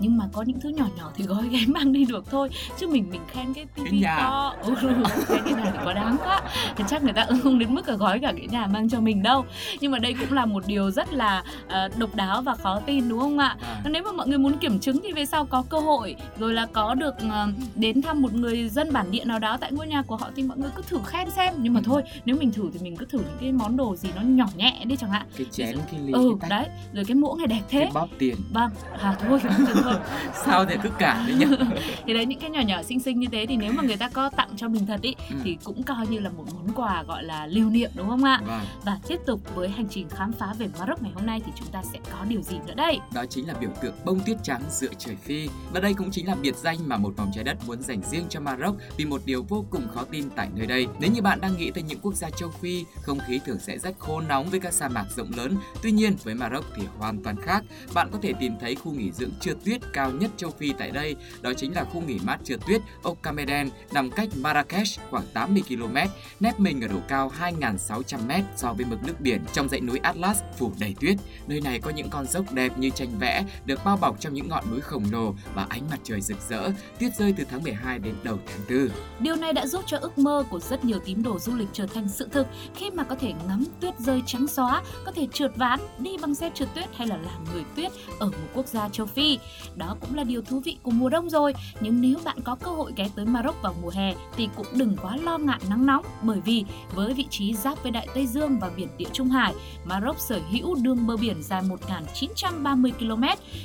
nhưng 0.00 0.16
mà 0.18 0.24
có 0.32 0.42
những 0.42 0.60
thứ 0.60 0.68
nhỏ 0.68 0.86
nhỏ 0.96 1.12
thì 1.16 1.24
gói 1.24 1.48
ghém 1.48 1.72
mang 1.72 1.92
đi 1.92 2.04
được 2.04 2.24
thôi 2.30 2.48
chứ 2.80 2.88
mình 2.88 3.10
mình 3.10 3.20
khen 3.32 3.54
cái 3.54 3.66
tivi 3.74 4.02
to 4.04 4.54
ừ, 4.62 4.74
khen 5.26 5.40
cái 5.44 5.52
nhà 5.54 5.70
thì 5.72 5.78
quá 5.84 5.92
đáng 5.94 6.16
quá 6.24 6.40
thì 6.76 6.84
chắc 6.88 7.02
người 7.04 7.12
ta 7.12 7.26
không 7.42 7.58
đến 7.58 7.74
mức 7.74 7.88
là 7.88 7.94
gói 7.96 8.18
cả 8.18 8.32
cái 8.36 8.46
nhà 8.46 8.66
mang 8.66 8.88
cho 8.88 9.00
mình 9.00 9.22
đâu 9.22 9.44
nhưng 9.80 9.92
mà 9.92 9.98
đây 9.98 10.14
cũng 10.20 10.32
là 10.32 10.46
một 10.46 10.66
điều 10.66 10.90
rất 10.90 11.12
là 11.12 11.44
ờ, 11.68 11.88
độc 11.98 12.14
đáo 12.14 12.42
và 12.42 12.54
khó 12.54 12.80
tin 12.86 13.08
đúng 13.08 13.20
không 13.20 13.38
ạ 13.38 13.56
À, 13.62 13.82
nếu 13.90 14.02
mà 14.02 14.12
mọi 14.12 14.28
người 14.28 14.38
muốn 14.38 14.58
kiểm 14.58 14.78
chứng 14.80 15.00
thì 15.02 15.12
về 15.12 15.26
sau 15.26 15.44
có 15.46 15.62
cơ 15.68 15.78
hội 15.78 16.16
rồi 16.38 16.52
là 16.54 16.66
có 16.72 16.94
được 16.94 17.14
ờ, 17.30 17.48
đến 17.76 18.02
thăm 18.02 18.22
một 18.22 18.34
người 18.34 18.68
dân 18.68 18.92
bản 18.92 19.10
địa 19.10 19.24
nào 19.24 19.38
đó 19.38 19.56
tại 19.60 19.72
ngôi 19.72 19.86
nhà 19.86 20.02
của 20.02 20.16
họ 20.16 20.30
thì 20.36 20.42
mọi 20.42 20.58
người 20.58 20.70
cứ 20.76 20.82
thử 20.86 20.98
khen 21.06 21.30
xem 21.30 21.54
nhưng 21.58 21.74
mà 21.74 21.80
Ừ. 21.80 21.84
thôi 21.86 22.02
nếu 22.24 22.36
mình 22.36 22.52
thử 22.52 22.70
thì 22.72 22.78
mình 22.82 22.96
cứ 22.96 23.04
thử 23.06 23.18
những 23.18 23.36
cái 23.40 23.52
món 23.52 23.76
đồ 23.76 23.96
gì 23.96 24.08
nó 24.16 24.22
nhỏ 24.22 24.46
nhẹ 24.56 24.82
đi 24.84 24.96
chẳng 24.96 25.10
hạn 25.10 25.26
cái 25.36 25.46
chén, 25.50 25.76
cái 25.90 26.00
ly, 26.00 26.12
ừ 26.12 26.32
cái 26.40 26.50
tách, 26.50 26.60
đấy 26.68 26.76
rồi 26.92 27.04
cái 27.04 27.14
muỗng 27.14 27.38
này 27.38 27.46
đẹp 27.46 27.62
thế 27.68 27.80
cái 27.80 27.90
bóp 27.94 28.08
tiền. 28.18 28.36
vâng 28.52 28.70
à 29.00 29.16
thôi 29.28 29.40
thôi 29.42 29.94
Sao 30.44 30.64
thì 30.66 30.74
cứ 30.82 30.88
cả 30.98 31.24
đấy 31.26 31.36
nhỉ? 31.38 31.46
thì 32.06 32.14
đấy 32.14 32.26
những 32.26 32.38
cái 32.40 32.50
nhỏ 32.50 32.60
nhỏ 32.60 32.82
xinh 32.82 33.00
xinh 33.00 33.20
như 33.20 33.26
thế 33.32 33.46
thì 33.46 33.56
nếu 33.56 33.72
mà 33.72 33.82
người 33.82 33.96
ta 33.96 34.08
có 34.08 34.28
tặng 34.30 34.48
cho 34.56 34.68
mình 34.68 34.86
thật 34.86 35.00
ý 35.02 35.14
Ừ. 35.30 35.36
thì 35.44 35.56
cũng 35.64 35.82
coi 35.82 36.06
như 36.06 36.18
là 36.18 36.30
một 36.30 36.44
món 36.54 36.68
quà 36.74 37.02
gọi 37.02 37.24
là 37.24 37.46
lưu 37.46 37.70
niệm 37.70 37.90
đúng 37.94 38.08
không 38.08 38.24
ạ 38.24 38.40
Vâng, 38.46 38.60
và 38.84 38.98
tiếp 39.08 39.20
tục 39.26 39.40
với 39.54 39.68
hành 39.68 39.86
trình 39.90 40.08
khám 40.08 40.32
phá 40.32 40.54
về 40.58 40.68
Maroc 40.78 41.02
ngày 41.02 41.12
hôm 41.14 41.26
nay 41.26 41.40
thì 41.46 41.52
chúng 41.58 41.68
ta 41.68 41.82
sẽ 41.92 41.98
có 42.12 42.24
điều 42.28 42.42
gì 42.42 42.56
nữa 42.66 42.74
đây 42.76 42.98
đó 43.14 43.24
chính 43.30 43.48
là 43.48 43.54
biểu 43.60 43.70
tượng 43.82 43.94
bông 44.04 44.20
tuyết 44.20 44.36
trắng 44.42 44.62
giữa 44.70 44.88
trời 44.98 45.16
Phi. 45.16 45.48
Và 45.72 45.80
đây 45.80 45.94
cũng 45.94 46.10
chính 46.10 46.26
là 46.26 46.34
biệt 46.34 46.56
danh 46.56 46.78
mà 46.86 46.96
một 46.96 47.12
vòng 47.16 47.30
trái 47.34 47.44
đất 47.44 47.61
muốn 47.66 47.82
dành 47.82 48.00
riêng 48.10 48.24
cho 48.28 48.40
Maroc 48.40 48.76
vì 48.96 49.04
một 49.04 49.22
điều 49.24 49.42
vô 49.42 49.64
cùng 49.70 49.88
khó 49.94 50.04
tin 50.04 50.30
tại 50.36 50.48
nơi 50.54 50.66
đây. 50.66 50.86
Nếu 51.00 51.10
như 51.10 51.22
bạn 51.22 51.40
đang 51.40 51.56
nghĩ 51.56 51.70
tới 51.70 51.82
những 51.82 51.98
quốc 52.02 52.14
gia 52.14 52.30
châu 52.30 52.50
Phi, 52.50 52.84
không 53.02 53.18
khí 53.26 53.40
thường 53.46 53.58
sẽ 53.58 53.78
rất 53.78 53.98
khô 53.98 54.20
nóng 54.20 54.50
với 54.50 54.60
các 54.60 54.72
sa 54.72 54.88
mạc 54.88 55.04
rộng 55.16 55.30
lớn. 55.36 55.56
Tuy 55.82 55.90
nhiên, 55.92 56.16
với 56.24 56.34
Maroc 56.34 56.64
thì 56.76 56.82
hoàn 56.98 57.22
toàn 57.22 57.36
khác. 57.42 57.64
Bạn 57.94 58.08
có 58.12 58.18
thể 58.22 58.32
tìm 58.40 58.52
thấy 58.60 58.74
khu 58.74 58.92
nghỉ 58.92 59.12
dưỡng 59.12 59.30
trượt 59.40 59.56
tuyết 59.64 59.80
cao 59.92 60.10
nhất 60.10 60.30
châu 60.36 60.50
Phi 60.50 60.72
tại 60.78 60.90
đây. 60.90 61.16
Đó 61.40 61.52
chính 61.56 61.74
là 61.74 61.84
khu 61.84 62.00
nghỉ 62.00 62.18
mát 62.22 62.38
trượt 62.44 62.60
tuyết 62.66 62.80
Okameden 63.02 63.70
nằm 63.92 64.10
cách 64.10 64.28
Marrakesh 64.36 65.00
khoảng 65.10 65.24
80 65.34 65.62
km, 65.68 65.96
nép 66.40 66.60
mình 66.60 66.80
ở 66.80 66.88
độ 66.88 66.98
cao 67.08 67.32
2.600 67.40 68.18
m 68.28 68.44
so 68.56 68.72
với 68.72 68.86
mực 68.86 69.02
nước 69.04 69.20
biển 69.20 69.44
trong 69.52 69.68
dãy 69.68 69.80
núi 69.80 69.98
Atlas 69.98 70.40
phủ 70.58 70.72
đầy 70.78 70.94
tuyết. 71.00 71.16
Nơi 71.46 71.60
này 71.60 71.78
có 71.78 71.90
những 71.90 72.10
con 72.10 72.26
dốc 72.26 72.52
đẹp 72.52 72.78
như 72.78 72.90
tranh 72.90 73.18
vẽ, 73.18 73.44
được 73.64 73.84
bao 73.84 73.96
bọc 73.96 74.20
trong 74.20 74.34
những 74.34 74.48
ngọn 74.48 74.64
núi 74.70 74.80
khổng 74.80 75.04
lồ 75.12 75.34
và 75.54 75.66
ánh 75.68 75.82
mặt 75.90 76.00
trời 76.04 76.20
rực 76.20 76.38
rỡ, 76.48 76.70
tuyết 76.98 77.14
rơi 77.16 77.34
từ 77.36 77.41
từ 77.42 77.48
tháng 77.50 77.62
12 77.62 77.98
đến 77.98 78.14
đầu 78.22 78.38
tháng 78.46 78.60
4. 78.68 78.88
Điều 79.20 79.36
này 79.36 79.52
đã 79.52 79.66
giúp 79.66 79.84
cho 79.86 79.98
ước 79.98 80.18
mơ 80.18 80.44
của 80.50 80.60
rất 80.60 80.84
nhiều 80.84 80.98
tín 81.04 81.22
đồ 81.22 81.38
du 81.38 81.54
lịch 81.54 81.68
trở 81.72 81.86
thành 81.86 82.08
sự 82.08 82.28
thực 82.32 82.46
khi 82.74 82.90
mà 82.90 83.04
có 83.04 83.14
thể 83.14 83.32
ngắm 83.48 83.64
tuyết 83.80 83.98
rơi 83.98 84.22
trắng 84.26 84.46
xóa, 84.46 84.82
có 85.04 85.12
thể 85.12 85.28
trượt 85.32 85.56
ván, 85.56 85.80
đi 85.98 86.10
bằng 86.22 86.34
xe 86.34 86.50
trượt 86.54 86.68
tuyết 86.74 86.96
hay 86.96 87.06
là 87.06 87.16
làm 87.16 87.44
người 87.52 87.64
tuyết 87.76 87.92
ở 88.18 88.26
một 88.26 88.48
quốc 88.54 88.66
gia 88.66 88.88
châu 88.88 89.06
Phi. 89.06 89.38
Đó 89.76 89.96
cũng 90.00 90.14
là 90.14 90.24
điều 90.24 90.42
thú 90.42 90.60
vị 90.60 90.76
của 90.82 90.90
mùa 90.90 91.08
đông 91.08 91.30
rồi, 91.30 91.54
nhưng 91.80 92.00
nếu 92.00 92.18
bạn 92.24 92.40
có 92.44 92.54
cơ 92.54 92.70
hội 92.70 92.92
ghé 92.96 93.08
tới 93.16 93.26
Maroc 93.26 93.62
vào 93.62 93.74
mùa 93.82 93.90
hè 93.90 94.14
thì 94.36 94.48
cũng 94.56 94.66
đừng 94.72 94.96
quá 95.02 95.16
lo 95.16 95.38
ngại 95.38 95.60
nắng 95.70 95.86
nóng 95.86 96.04
bởi 96.22 96.40
vì 96.44 96.64
với 96.94 97.14
vị 97.14 97.26
trí 97.30 97.54
giáp 97.54 97.82
với 97.82 97.92
Đại 97.92 98.08
Tây 98.14 98.26
Dương 98.26 98.58
và 98.58 98.70
biển 98.76 98.88
Địa 98.98 99.08
Trung 99.12 99.28
Hải, 99.28 99.54
Maroc 99.84 100.18
sở 100.18 100.40
hữu 100.50 100.74
đường 100.74 101.06
bờ 101.06 101.16
biển 101.16 101.42
dài 101.42 101.62
1.930 101.62 102.90
km, 102.98 103.24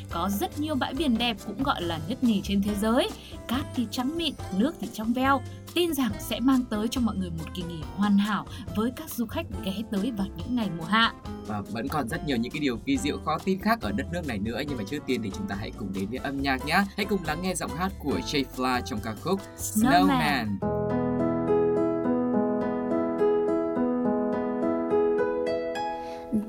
có 0.09 0.29
rất 0.29 0.59
nhiều 0.59 0.75
bãi 0.75 0.93
biển 0.93 1.17
đẹp 1.17 1.37
cũng 1.45 1.63
gọi 1.63 1.81
là 1.81 1.99
nhất 2.07 2.23
nhì 2.23 2.41
trên 2.43 2.61
thế 2.61 2.75
giới. 2.81 3.09
Cát 3.47 3.66
thì 3.75 3.87
trắng 3.91 4.17
mịn, 4.17 4.33
nước 4.57 4.75
thì 4.81 4.87
trong 4.93 5.13
veo, 5.13 5.41
tin 5.73 5.93
rằng 5.93 6.11
sẽ 6.19 6.39
mang 6.39 6.65
tới 6.69 6.87
cho 6.91 7.01
mọi 7.01 7.15
người 7.15 7.29
một 7.29 7.45
kỳ 7.53 7.63
nghỉ 7.63 7.81
hoàn 7.95 8.17
hảo 8.17 8.45
với 8.75 8.91
các 8.95 9.09
du 9.09 9.25
khách 9.25 9.45
ghé 9.65 9.73
tới 9.91 10.11
vào 10.17 10.27
những 10.37 10.55
ngày 10.55 10.69
mùa 10.77 10.85
hạ. 10.85 11.13
Và 11.47 11.61
vẫn 11.61 11.87
còn 11.87 12.07
rất 12.09 12.25
nhiều 12.25 12.37
những 12.37 12.51
cái 12.51 12.59
điều 12.59 12.77
kỳ 12.77 12.97
diệu 12.97 13.17
khó 13.25 13.37
tin 13.43 13.59
khác 13.59 13.81
ở 13.81 13.91
đất 13.91 14.07
nước 14.11 14.27
này 14.27 14.37
nữa 14.37 14.61
nhưng 14.67 14.77
mà 14.77 14.83
trước 14.89 15.03
tiên 15.05 15.21
thì 15.23 15.31
chúng 15.37 15.47
ta 15.47 15.55
hãy 15.59 15.71
cùng 15.77 15.93
đến 15.93 16.09
với 16.09 16.19
âm 16.23 16.41
nhạc 16.41 16.65
nhé. 16.65 16.83
Hãy 16.97 17.05
cùng 17.05 17.23
lắng 17.25 17.41
nghe 17.41 17.55
giọng 17.55 17.71
hát 17.77 17.91
của 17.99 18.19
Jay 18.27 18.43
Fla 18.55 18.81
trong 18.81 18.99
ca 19.03 19.15
khúc 19.21 19.41
Snowman. 19.57 20.57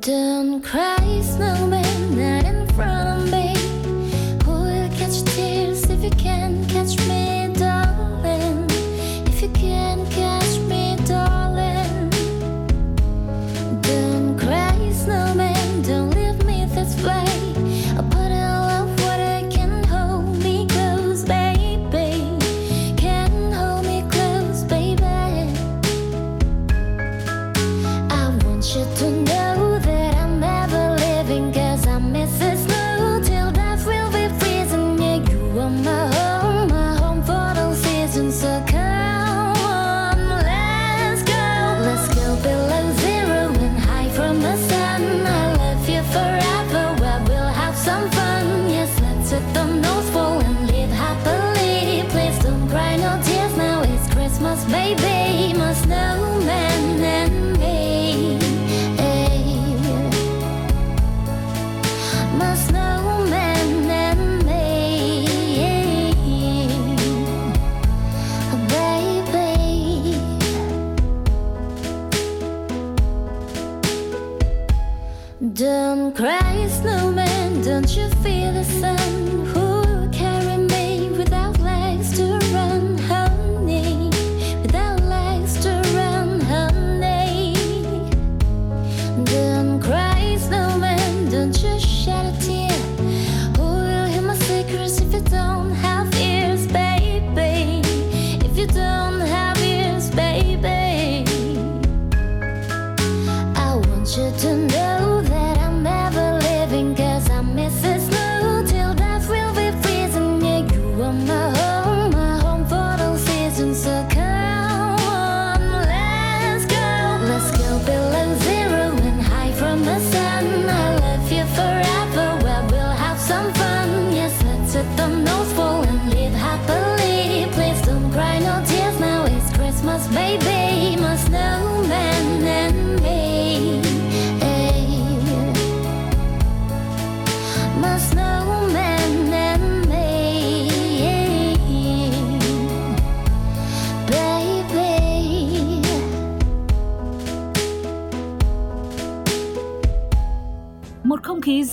Don't 0.06 0.62
cry, 0.62 1.20
snowman, 1.22 2.16
not 2.16 2.44
in 2.44 2.66
front 2.76 3.08
of 3.08 3.30
me. 3.32 3.54
Who 4.46 4.52
will 4.52 4.88
catch 4.98 5.36
tears 5.36 5.90
if 5.90 6.02
you 6.02 6.10
can 6.24 6.57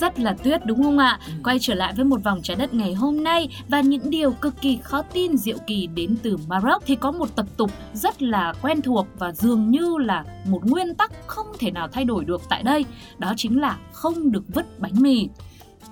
rất 0.06 0.20
là 0.20 0.32
tuyết 0.32 0.66
đúng 0.66 0.82
không 0.82 0.98
ạ? 0.98 1.18
Ừ. 1.26 1.32
Quay 1.44 1.58
trở 1.60 1.74
lại 1.74 1.92
với 1.96 2.04
một 2.04 2.24
vòng 2.24 2.40
trái 2.42 2.56
đất 2.56 2.74
ngày 2.74 2.94
hôm 2.94 3.24
nay 3.24 3.48
và 3.68 3.80
những 3.80 4.10
điều 4.10 4.32
cực 4.32 4.54
kỳ 4.60 4.78
khó 4.82 5.02
tin 5.02 5.36
diệu 5.36 5.56
kỳ 5.66 5.86
đến 5.86 6.16
từ 6.22 6.36
Maroc 6.48 6.82
thì 6.86 6.96
có 6.96 7.12
một 7.12 7.36
tập 7.36 7.46
tục 7.56 7.70
rất 7.94 8.22
là 8.22 8.54
quen 8.62 8.82
thuộc 8.82 9.06
và 9.18 9.32
dường 9.32 9.70
như 9.70 9.96
là 9.98 10.24
một 10.48 10.60
nguyên 10.64 10.94
tắc 10.94 11.12
không 11.26 11.46
thể 11.58 11.70
nào 11.70 11.88
thay 11.88 12.04
đổi 12.04 12.24
được 12.24 12.42
tại 12.48 12.62
đây. 12.62 12.84
Đó 13.18 13.34
chính 13.36 13.60
là 13.60 13.78
không 13.92 14.32
được 14.32 14.44
vứt 14.54 14.80
bánh 14.80 14.94
mì. 15.00 15.28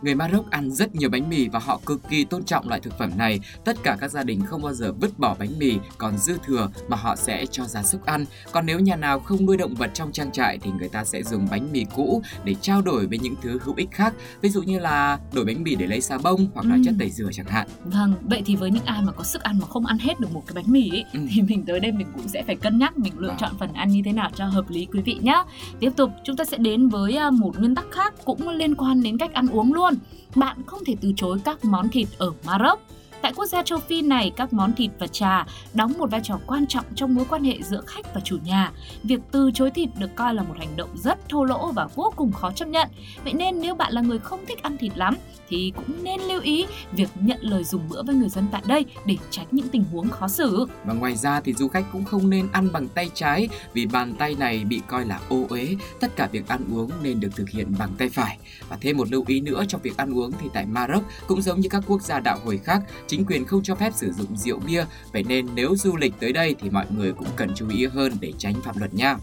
Người 0.05 0.15
Maroc 0.15 0.51
ăn 0.51 0.71
rất 0.71 0.95
nhiều 0.95 1.09
bánh 1.11 1.29
mì 1.29 1.49
và 1.49 1.59
họ 1.59 1.81
cực 1.87 2.09
kỳ 2.09 2.25
tôn 2.25 2.45
trọng 2.45 2.69
loại 2.69 2.81
thực 2.81 2.99
phẩm 2.99 3.11
này. 3.17 3.41
Tất 3.65 3.77
cả 3.83 3.97
các 4.01 4.11
gia 4.11 4.23
đình 4.23 4.41
không 4.47 4.63
bao 4.63 4.73
giờ 4.75 4.93
vứt 5.01 5.19
bỏ 5.19 5.37
bánh 5.39 5.59
mì 5.59 5.75
còn 5.99 6.19
dư 6.19 6.37
thừa 6.47 6.71
mà 6.89 6.97
họ 6.97 7.17
sẽ 7.17 7.47
cho 7.47 7.65
gia 7.65 7.83
súc 7.83 8.05
ăn. 8.07 8.25
Còn 8.53 8.67
nếu 8.67 8.81
nhà 8.81 8.97
nào 8.97 9.21
không 9.21 9.47
nuôi 9.47 9.57
động 9.57 9.75
vật 9.75 9.91
trong 9.95 10.13
trang 10.13 10.33
trại 10.33 10.59
thì 10.59 10.71
người 10.79 10.89
ta 10.89 11.05
sẽ 11.05 11.23
dùng 11.23 11.47
bánh 11.51 11.73
mì 11.73 11.85
cũ 11.97 12.23
để 12.45 12.55
trao 12.55 12.83
đổi 12.83 13.07
với 13.07 13.19
những 13.19 13.35
thứ 13.43 13.59
hữu 13.65 13.75
ích 13.77 13.89
khác. 13.91 14.15
Ví 14.41 14.49
dụ 14.49 14.63
như 14.63 14.79
là 14.79 15.19
đổi 15.33 15.45
bánh 15.45 15.63
mì 15.63 15.75
để 15.75 15.87
lấy 15.87 16.01
xà 16.01 16.19
bông 16.19 16.47
hoặc 16.55 16.67
là 16.67 16.75
Ừ. 16.75 16.81
chất 16.85 16.95
tẩy 16.99 17.11
rửa 17.11 17.29
chẳng 17.33 17.47
hạn. 17.47 17.69
Vâng, 17.85 18.15
vậy 18.23 18.43
thì 18.47 18.57
với 18.57 18.71
những 18.71 18.85
ai 18.85 19.03
mà 19.03 19.13
có 19.13 19.25
sức 19.25 19.43
ăn 19.43 19.59
mà 19.61 19.67
không 19.67 19.87
ăn 19.87 19.99
hết 19.99 20.21
được 20.21 20.33
một 20.33 20.43
cái 20.47 20.55
bánh 20.55 20.65
mì 20.73 20.91
ấy, 20.91 21.05
Ừ. 21.13 21.21
thì 21.31 21.43
mình 21.43 21.65
tới 21.67 21.81
đây 21.81 21.93
mình 21.93 22.07
cũng 22.17 22.29
sẽ 22.29 22.43
phải 22.47 22.57
cân 22.57 22.79
nhắc 22.79 22.99
mình 22.99 23.13
lựa 23.19 23.29
Vâng. 23.29 23.37
chọn 23.41 23.53
phần 23.59 23.73
ăn 23.73 23.89
như 23.89 24.03
thế 24.05 24.13
nào 24.13 24.31
cho 24.35 24.45
hợp 24.47 24.71
lý 24.71 24.87
quý 24.93 25.01
vị 25.01 25.19
nhé. 25.23 25.43
Tiếp 25.81 25.91
tục 25.97 26.11
chúng 26.25 26.37
ta 26.37 26.45
sẽ 26.45 26.57
đến 26.59 26.89
với 26.89 27.17
à, 27.17 27.31
một 27.31 27.59
nguyên 27.59 27.75
tắc 27.75 27.85
khác 27.91 28.15
cũng 28.25 28.49
liên 28.49 28.75
quan 28.75 29.03
đến 29.03 29.19
cách 29.19 29.33
ăn 29.33 29.47
uống 29.49 29.73
luôn. 29.75 29.94
Bạn 30.35 30.63
không 30.67 30.85
thể 30.85 30.97
từ 31.01 31.13
chối 31.17 31.39
các 31.45 31.65
món 31.65 31.89
thịt 31.89 32.09
ở 32.19 32.33
Maroc. 32.47 32.81
Tại 33.25 33.33
quốc 33.37 33.47
gia 33.47 33.63
châu 33.63 33.79
Phi 33.79 34.03
này, 34.03 34.33
các 34.37 34.53
món 34.53 34.73
thịt 34.73 34.91
và 34.99 35.07
trà 35.07 35.47
đóng 35.75 35.93
một 35.99 36.11
vai 36.11 36.21
trò 36.25 36.39
quan 36.47 36.67
trọng 36.67 36.85
trong 36.95 37.15
mối 37.15 37.25
quan 37.31 37.45
hệ 37.45 37.59
giữa 37.63 37.81
khách 37.87 38.15
và 38.15 38.21
chủ 38.21 38.39
nhà. 38.45 38.73
Việc 39.03 39.21
từ 39.31 39.51
chối 39.55 39.71
thịt 39.71 39.89
được 39.99 40.11
coi 40.17 40.35
là 40.35 40.43
một 40.43 40.55
hành 40.59 40.77
động 40.77 40.89
rất 40.95 41.29
thô 41.29 41.45
lỗ 41.45 41.73
và 41.73 41.89
vô 41.95 42.13
cùng 42.17 42.33
khó 42.33 42.51
chấp 42.53 42.69
nhận. 42.69 42.89
Vậy 43.25 43.33
nên 43.33 43.61
nếu 43.61 43.75
bạn 43.75 43.93
là 43.93 44.01
người 44.01 44.19
không 44.19 44.47
thích 44.47 44.63
ăn 44.63 44.77
thịt 44.79 44.99
lắm 44.99 45.17
thì 45.49 45.73
cũng 45.77 46.05
nên 46.05 46.21
lưu 46.21 46.41
ý 46.41 46.67
việc 46.93 47.09
nhận 47.21 47.39
lời 47.41 47.65
dùng 47.65 47.89
bữa 47.89 48.03
với 48.03 48.15
người 48.15 48.29
dân 48.29 48.45
tại 48.53 48.63
đây 48.67 48.85
để 49.07 49.17
tránh 49.31 49.47
những 49.51 49.69
tình 49.69 49.85
huống 49.93 50.09
khó 50.09 50.29
xử. 50.29 50.67
Và 50.85 50.95
ngoài 50.95 51.17
ra 51.17 51.41
thì 51.41 51.53
du 51.53 51.69
khách 51.69 51.85
cũng 51.93 52.05
không 52.05 52.31
nên 52.31 52.49
ăn 52.53 52.69
bằng 52.73 52.89
tay 52.89 53.11
trái 53.15 53.49
vì 53.73 53.87
bàn 53.87 54.15
tay 54.19 54.35
này 54.39 54.65
bị 54.65 54.81
coi 54.87 55.07
là 55.07 55.21
ô 55.29 55.47
uế. 55.49 55.77
Tất 56.01 56.17
cả 56.17 56.29
việc 56.33 56.49
ăn 56.49 56.61
uống 56.73 56.91
nên 57.03 57.21
được 57.21 57.31
thực 57.37 57.51
hiện 57.51 57.75
bằng 57.79 57.91
tay 57.99 58.09
phải. 58.09 58.39
Và 58.69 58.77
thêm 58.81 58.97
một 58.97 59.11
lưu 59.11 59.25
ý 59.27 59.41
nữa 59.41 59.65
trong 59.69 59.81
việc 59.83 59.97
ăn 59.97 60.19
uống 60.19 60.33
thì 60.41 60.49
tại 60.53 60.67
Maroc 60.67 61.03
cũng 61.27 61.43
giống 61.43 61.61
như 61.61 61.69
các 61.69 61.83
quốc 61.87 62.03
gia 62.03 62.21
đạo 62.21 62.39
hồi 62.45 62.61
khác, 62.65 62.83
chính 63.17 63.27
quyền 63.27 63.45
không 63.47 63.63
cho 63.63 63.75
phép 63.75 63.93
sử 63.95 64.13
dụng 64.13 64.37
rượu 64.37 64.61
bia. 64.67 64.85
Vậy 65.13 65.25
nên 65.29 65.47
nếu 65.55 65.77
du 65.77 65.97
lịch 65.97 66.15
tới 66.21 66.33
đây 66.33 66.55
thì 66.61 66.71
mọi 66.71 66.87
người 66.97 67.13
cũng 67.13 67.29
cần 67.37 67.51
chú 67.55 67.69
ý 67.69 67.87
hơn 67.87 68.13
để 68.21 68.33
tránh 68.39 68.55
phạm 68.63 68.79
luật 68.79 68.95
nha. 68.95 69.17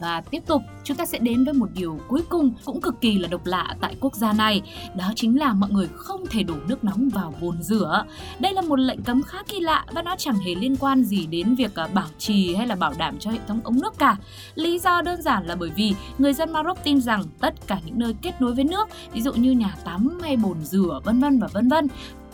Và 0.00 0.22
tiếp 0.30 0.42
tục, 0.46 0.62
chúng 0.84 0.96
ta 0.96 1.06
sẽ 1.06 1.18
đến 1.18 1.44
với 1.44 1.54
một 1.54 1.66
điều 1.74 2.00
cuối 2.08 2.22
cùng 2.28 2.54
cũng 2.64 2.80
cực 2.80 3.00
kỳ 3.00 3.18
là 3.18 3.28
độc 3.28 3.46
lạ 3.46 3.76
tại 3.80 3.96
quốc 4.00 4.14
gia 4.14 4.32
này. 4.32 4.62
Đó 4.96 5.12
chính 5.16 5.38
là 5.38 5.52
mọi 5.52 5.70
người 5.70 5.88
không 5.94 6.26
thể 6.26 6.42
đổ 6.42 6.54
nước 6.68 6.84
nóng 6.84 7.08
vào 7.08 7.34
bồn 7.40 7.62
rửa. 7.62 8.04
Đây 8.38 8.52
là 8.52 8.62
một 8.62 8.78
lệnh 8.78 9.02
cấm 9.02 9.22
khá 9.22 9.38
kỳ 9.48 9.60
lạ 9.60 9.84
và 9.92 10.02
nó 10.02 10.14
chẳng 10.18 10.38
hề 10.38 10.54
liên 10.54 10.76
quan 10.76 11.04
gì 11.04 11.26
đến 11.26 11.54
việc 11.54 11.74
à, 11.74 11.86
bảo 11.86 12.08
trì 12.18 12.54
hay 12.54 12.66
là 12.66 12.74
bảo 12.74 12.92
đảm 12.98 13.18
cho 13.18 13.30
hệ 13.30 13.38
thống 13.48 13.60
ống 13.64 13.80
nước 13.80 13.98
cả. 13.98 14.16
Lý 14.54 14.78
do 14.78 15.02
đơn 15.02 15.22
giản 15.22 15.46
là 15.46 15.56
bởi 15.56 15.70
vì 15.76 15.94
người 16.18 16.32
dân 16.32 16.52
Maroc 16.52 16.78
tin 16.84 17.00
rằng 17.00 17.22
tất 17.40 17.54
cả 17.66 17.78
những 17.86 17.98
nơi 17.98 18.14
kết 18.22 18.40
nối 18.40 18.54
với 18.54 18.64
nước, 18.64 18.88
ví 19.12 19.22
dụ 19.22 19.32
như 19.32 19.52
nhà 19.52 19.74
tắm 19.84 20.18
hay 20.22 20.36
bồn 20.36 20.64
rửa 20.64 21.00
vân 21.04 21.20
vân 21.20 21.38
và 21.38 21.46
vân 21.46 21.68
vân 21.68 21.88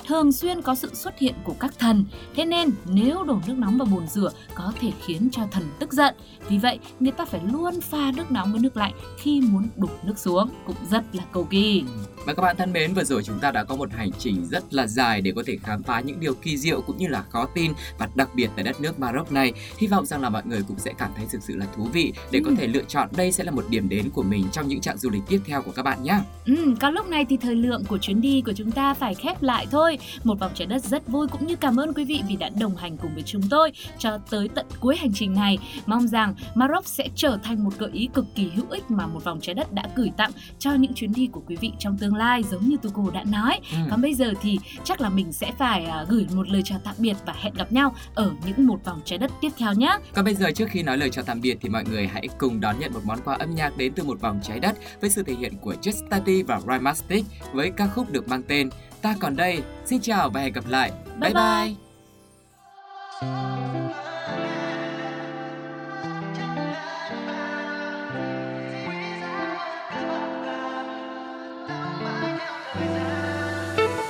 thường 0.06 0.32
xuyên 0.32 0.62
có 0.62 0.75
sự 0.75 0.90
xuất 0.94 1.19
hiện 1.19 1.34
của 1.45 1.54
các 1.60 1.78
thần. 1.78 2.04
Thế 2.36 2.45
nên 2.45 2.71
nếu 2.86 3.23
đổ 3.25 3.38
nước 3.47 3.54
nóng 3.58 3.78
vào 3.78 3.86
bồn 3.86 4.06
rửa 4.06 4.32
có 4.54 4.73
thể 4.80 4.91
khiến 5.06 5.28
cho 5.32 5.43
thần 5.50 5.62
tức 5.78 5.93
giận. 5.93 6.15
Vì 6.49 6.58
vậy, 6.58 6.78
người 7.00 7.12
ta 7.12 7.25
phải 7.25 7.41
luôn 7.52 7.80
pha 7.80 8.12
nước 8.17 8.30
nóng 8.30 8.52
với 8.52 8.60
nước 8.60 8.76
lạnh 8.76 8.93
khi 9.19 9.41
muốn 9.41 9.69
đổ 9.76 9.88
nước 10.04 10.19
xuống, 10.19 10.50
cũng 10.67 10.76
rất 10.91 11.04
là 11.12 11.23
cầu 11.32 11.45
kỳ. 11.45 11.82
Và 12.26 12.34
các 12.34 12.43
bạn 12.43 12.56
thân 12.56 12.73
mến, 12.73 12.95
vừa 12.95 13.04
rồi 13.04 13.23
chúng 13.23 13.38
ta 13.38 13.50
đã 13.50 13.65
có 13.65 13.76
một 13.76 13.93
hành 13.93 14.10
trình 14.19 14.47
rất 14.50 14.75
là 14.75 14.86
dài 14.86 15.21
để 15.21 15.32
có 15.36 15.43
thể 15.47 15.56
khám 15.62 15.82
phá 15.82 16.00
những 16.00 16.21
điều 16.21 16.34
kỳ 16.34 16.56
diệu 16.58 16.80
cũng 16.80 16.97
như 16.97 17.08
là 17.08 17.23
khó 17.30 17.47
tin 17.54 17.73
và 17.99 18.08
đặc 18.15 18.28
biệt 18.34 18.50
tại 18.56 18.65
đất 18.65 18.80
nước 18.80 18.99
Maroc 18.99 19.32
này. 19.32 19.52
Hy 19.78 19.86
vọng 19.86 20.06
rằng 20.06 20.23
là 20.23 20.28
mọi 20.30 20.43
người 20.45 20.62
cũng 20.69 20.78
sẽ 20.78 20.93
cảm 20.99 21.10
thấy 21.17 21.26
thực 21.32 21.43
sự 21.43 21.56
là 21.56 21.67
thú 21.76 21.84
vị 21.93 22.12
để 22.30 22.41
có 22.45 22.50
Ừ. 22.50 22.56
thể 22.58 22.67
lựa 22.67 22.82
chọn 22.88 23.08
đây 23.17 23.32
sẽ 23.32 23.45
là 23.45 23.50
một 23.50 23.65
điểm 23.69 23.88
đến 23.88 24.10
của 24.10 24.23
mình 24.23 24.47
trong 24.52 24.69
những 24.69 24.80
chặng 24.80 24.99
du 24.99 25.10
lịch 25.10 25.23
tiếp 25.28 25.41
theo 25.47 25.62
của 25.62 25.73
các 25.73 25.82
bạn 25.82 26.02
nhé. 26.02 26.19
Ừ, 26.47 26.75
có 26.80 26.91
lúc 26.91 27.08
này 27.08 27.25
thì 27.28 27.36
thời 27.36 27.54
lượng 27.54 27.84
của 27.88 27.99
chuyến 27.99 28.21
đi 28.21 28.43
của 28.47 28.52
chúng 28.56 28.71
ta 28.71 28.95
phải 28.95 29.15
khép 29.15 29.43
lại 29.43 29.67
thôi. 29.71 29.92
Một 30.25 30.41
vòng 30.41 30.52
trái 30.55 30.67
đất 30.67 30.85
rất 30.85 31.09
vui 31.09 31.28
cũng 31.28 31.47
như 31.47 31.57
cảm 31.57 31.81
ơn 31.81 31.95
quý 31.95 32.05
vị 32.05 32.23
vì 32.28 32.37
đã 32.37 32.50
đồng 32.61 32.76
hành 32.76 32.97
cùng 32.97 33.15
với 33.15 33.23
chúng 33.23 33.43
tôi 33.50 33.73
cho 33.99 34.19
tới 34.31 34.49
tận 34.55 34.67
cuối 34.81 34.97
hành 34.97 35.13
trình 35.15 35.35
này. 35.35 35.59
Mong 35.87 36.09
rằng 36.09 36.35
Maroc 36.55 36.87
sẽ 36.87 37.09
trở 37.15 37.39
thành 37.43 37.65
một 37.65 37.78
gợi 37.78 37.91
ý 37.93 38.09
cực 38.15 38.26
kỳ 38.35 38.50
hữu 38.55 38.67
ích 38.71 38.91
mà 38.91 39.07
một 39.07 39.25
vòng 39.25 39.39
trái 39.41 39.55
đất 39.55 39.73
đã 39.73 39.83
gửi 39.97 40.11
tặng 40.17 40.31
cho 40.59 40.75
những 40.75 40.95
chuyến 40.95 41.13
đi 41.13 41.28
của 41.33 41.43
quý 41.47 41.57
vị 41.57 41.73
trong 41.78 41.99
tương 41.99 42.15
lai 42.15 42.43
giống 42.50 42.69
như 42.69 42.76
Tuko 42.76 43.11
đã 43.15 43.25
nói. 43.25 43.61
Ừ. 43.73 43.78
Còn 43.91 44.02
bây 44.02 44.15
giờ 44.15 44.33
thì 44.43 44.59
chắc 44.85 45.00
là 45.00 45.09
mình 45.09 45.33
sẽ 45.33 45.52
phải 45.59 45.85
à, 45.85 46.05
gửi 46.09 46.26
một 46.35 46.49
lời 46.49 46.63
chào 46.65 46.78
tạm 46.85 46.95
biệt 46.99 47.17
và 47.26 47.35
hẹn 47.37 47.55
gặp 47.55 47.73
nhau 47.73 47.95
ở 48.15 48.31
những 48.47 48.67
một 48.67 48.85
vòng 48.85 49.00
trái 49.05 49.19
đất 49.19 49.31
tiếp 49.41 49.52
theo 49.59 49.73
nhé. 49.73 49.99
Còn 50.15 50.25
bây 50.25 50.35
giờ 50.35 50.50
trước 50.55 50.67
khi 50.71 50.83
nói 50.83 50.99
lời 50.99 51.11
chào 51.11 51.25
tạm 51.25 51.41
biệt 51.41 51.59
thì 51.61 51.69
mọi 51.69 51.85
người 51.85 52.07
hãy 52.07 52.28
cùng 52.39 52.61
đón 52.61 52.78
nhận 52.78 52.93
một 52.93 53.00
món 53.05 53.19
quà 53.25 53.35
âm 53.35 53.55
nhạc 53.55 53.76
đến 53.76 53.93
từ 53.97 54.05
một 54.05 54.21
vòng 54.21 54.41
trái 54.43 54.61
đất 54.61 54.76
với 55.00 55.11
sự 55.11 55.23
thể 55.23 55.35
hiện 55.35 55.57
của 55.57 55.75
Just 55.83 56.07
Study 56.07 56.43
và 56.43 56.61
Rhymastic 56.61 57.25
với 57.52 57.71
ca 57.76 57.87
khúc 57.87 58.11
được 58.11 58.28
mang 58.28 58.43
tên 58.49 58.71
Ta 59.02 59.15
còn 59.21 59.36
đây. 59.36 59.62
Xin 59.84 60.00
chào 60.00 60.30
và 60.30 60.41
hẹn 60.41 60.52
gặp 60.52 60.65
lại. 60.69 60.93
Bye 61.21 61.32
bye. 61.34 61.75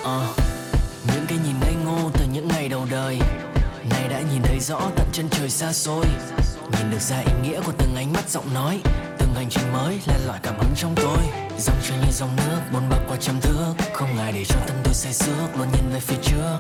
Ờ, 0.05 0.35
những 1.07 1.27
cái 1.29 1.39
nhìn 1.45 1.55
ngây 1.61 1.75
ngô 1.85 2.11
từ 2.15 2.25
những 2.33 2.49
ngày 2.49 2.69
đầu 2.69 2.87
đời 2.91 3.19
Này 3.91 4.09
đã 4.09 4.21
nhìn 4.33 4.43
thấy 4.43 4.61
rõ 4.61 4.81
tận 4.97 5.07
chân 5.13 5.29
trời 5.31 5.51
xa 5.51 5.73
xôi 5.73 6.05
Nhìn 6.73 6.91
được 6.91 7.01
ra 7.01 7.19
ý 7.19 7.33
nghĩa 7.43 7.61
của 7.67 7.73
từng 7.79 7.95
ánh 7.97 8.13
mắt 8.13 8.29
giọng 8.29 8.55
nói 8.55 8.81
Từng 9.19 9.35
hành 9.35 9.49
trình 9.51 9.73
mới 9.73 9.99
len 10.07 10.21
lỏi 10.27 10.39
cảm 10.43 10.55
hứng 10.59 10.73
trong 10.77 10.95
tôi 10.97 11.42
Dòng 11.59 11.77
trôi 11.89 11.99
như 11.99 12.13
dòng 12.13 12.37
nước, 12.37 12.61
buồn 12.73 12.83
bậc 12.91 13.01
qua 13.09 13.17
trăm 13.21 13.41
thước. 13.41 13.75
Không 13.93 14.17
ngại 14.17 14.33
để 14.33 14.45
cho 14.45 14.57
tâm 14.67 14.77
tôi 14.85 14.95
say 14.95 15.13
sước 15.13 15.57
Luôn 15.59 15.69
nhìn 15.73 15.93
về 15.93 16.01
phía 16.01 16.17
trước. 16.23 16.59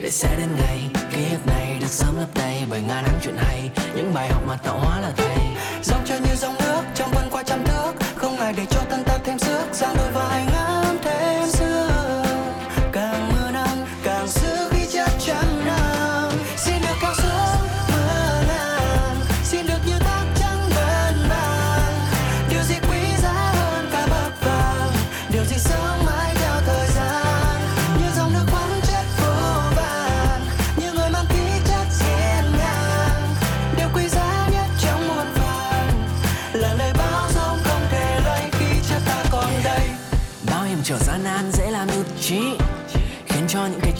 Để 0.00 0.10
sẽ 0.10 0.36
đến 0.38 0.48
ngày 0.56 0.80
ký 1.12 1.24
ức 1.30 1.46
này 1.46 1.78
được 1.80 1.90
sớm 1.90 2.16
lấp 2.18 2.28
đầy 2.34 2.62
Bởi 2.70 2.80
ngàn 2.80 3.04
năm 3.04 3.14
chuyện 3.22 3.36
hay. 3.38 3.70
Những 3.96 4.14
bài 4.14 4.28
học 4.28 4.42
mà 4.46 4.56
tạo 4.56 4.78
hóa 4.78 5.00
là 5.00 5.12
thầy. 5.16 5.38
Dòng 5.82 6.04
trôi 6.06 6.13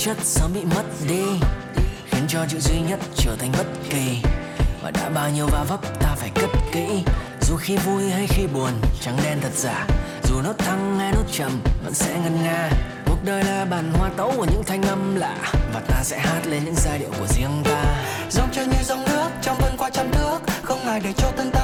chất 0.05 0.17
sớm 0.23 0.53
bị 0.55 0.61
mất 0.65 0.83
đi, 1.09 1.25
khiến 2.11 2.25
cho 2.29 2.47
chữ 2.49 2.59
duy 2.61 2.81
nhất 2.81 3.01
trở 3.17 3.37
thành 3.37 3.53
bất 3.53 3.67
kỳ. 3.91 4.23
Và 4.83 4.91
đã 4.91 5.09
bao 5.09 5.31
nhiêu 5.31 5.47
va 5.47 5.65
vấp 5.69 6.01
ta 6.01 6.15
phải 6.17 6.31
cất 6.35 6.51
kỹ, 6.73 6.87
dù 7.41 7.57
khi 7.57 7.77
vui 7.77 8.11
hay 8.11 8.27
khi 8.27 8.47
buồn, 8.47 8.71
trắng 9.01 9.17
đen 9.25 9.39
thật 9.41 9.53
giả. 9.55 9.87
Dù 10.25 10.41
nốt 10.43 10.59
thăng 10.59 10.99
hay 10.99 11.13
nốt 11.13 11.25
trầm 11.33 11.61
vẫn 11.85 11.95
sẽ 11.95 12.19
ngân 12.25 12.43
nga. 12.43 12.71
Cuộc 13.07 13.19
đời 13.25 13.45
là 13.45 13.65
bản 13.65 13.93
hoa 13.95 14.11
tấu 14.17 14.33
của 14.37 14.47
những 14.51 14.63
thanh 14.67 14.83
âm 14.83 15.17
lạ, 15.17 15.37
và 15.75 15.81
ta 15.89 16.03
sẽ 16.03 16.19
hát 16.19 16.47
lên 16.47 16.65
những 16.65 16.77
giai 16.77 16.99
điệu 16.99 17.11
của 17.19 17.27
riêng 17.27 17.63
ta. 17.65 17.85
Dòng 18.31 18.49
chơi 18.53 18.67
như 18.67 18.83
dòng 18.85 19.05
nước, 19.05 19.29
trong 19.43 19.57
vân 19.61 19.77
qua 19.79 19.91
trăm 19.91 20.13
thước, 20.13 20.39
không 20.63 20.87
ngại 20.87 21.01
để 21.05 21.13
cho 21.17 21.33
thân 21.37 21.51
ta 21.51 21.64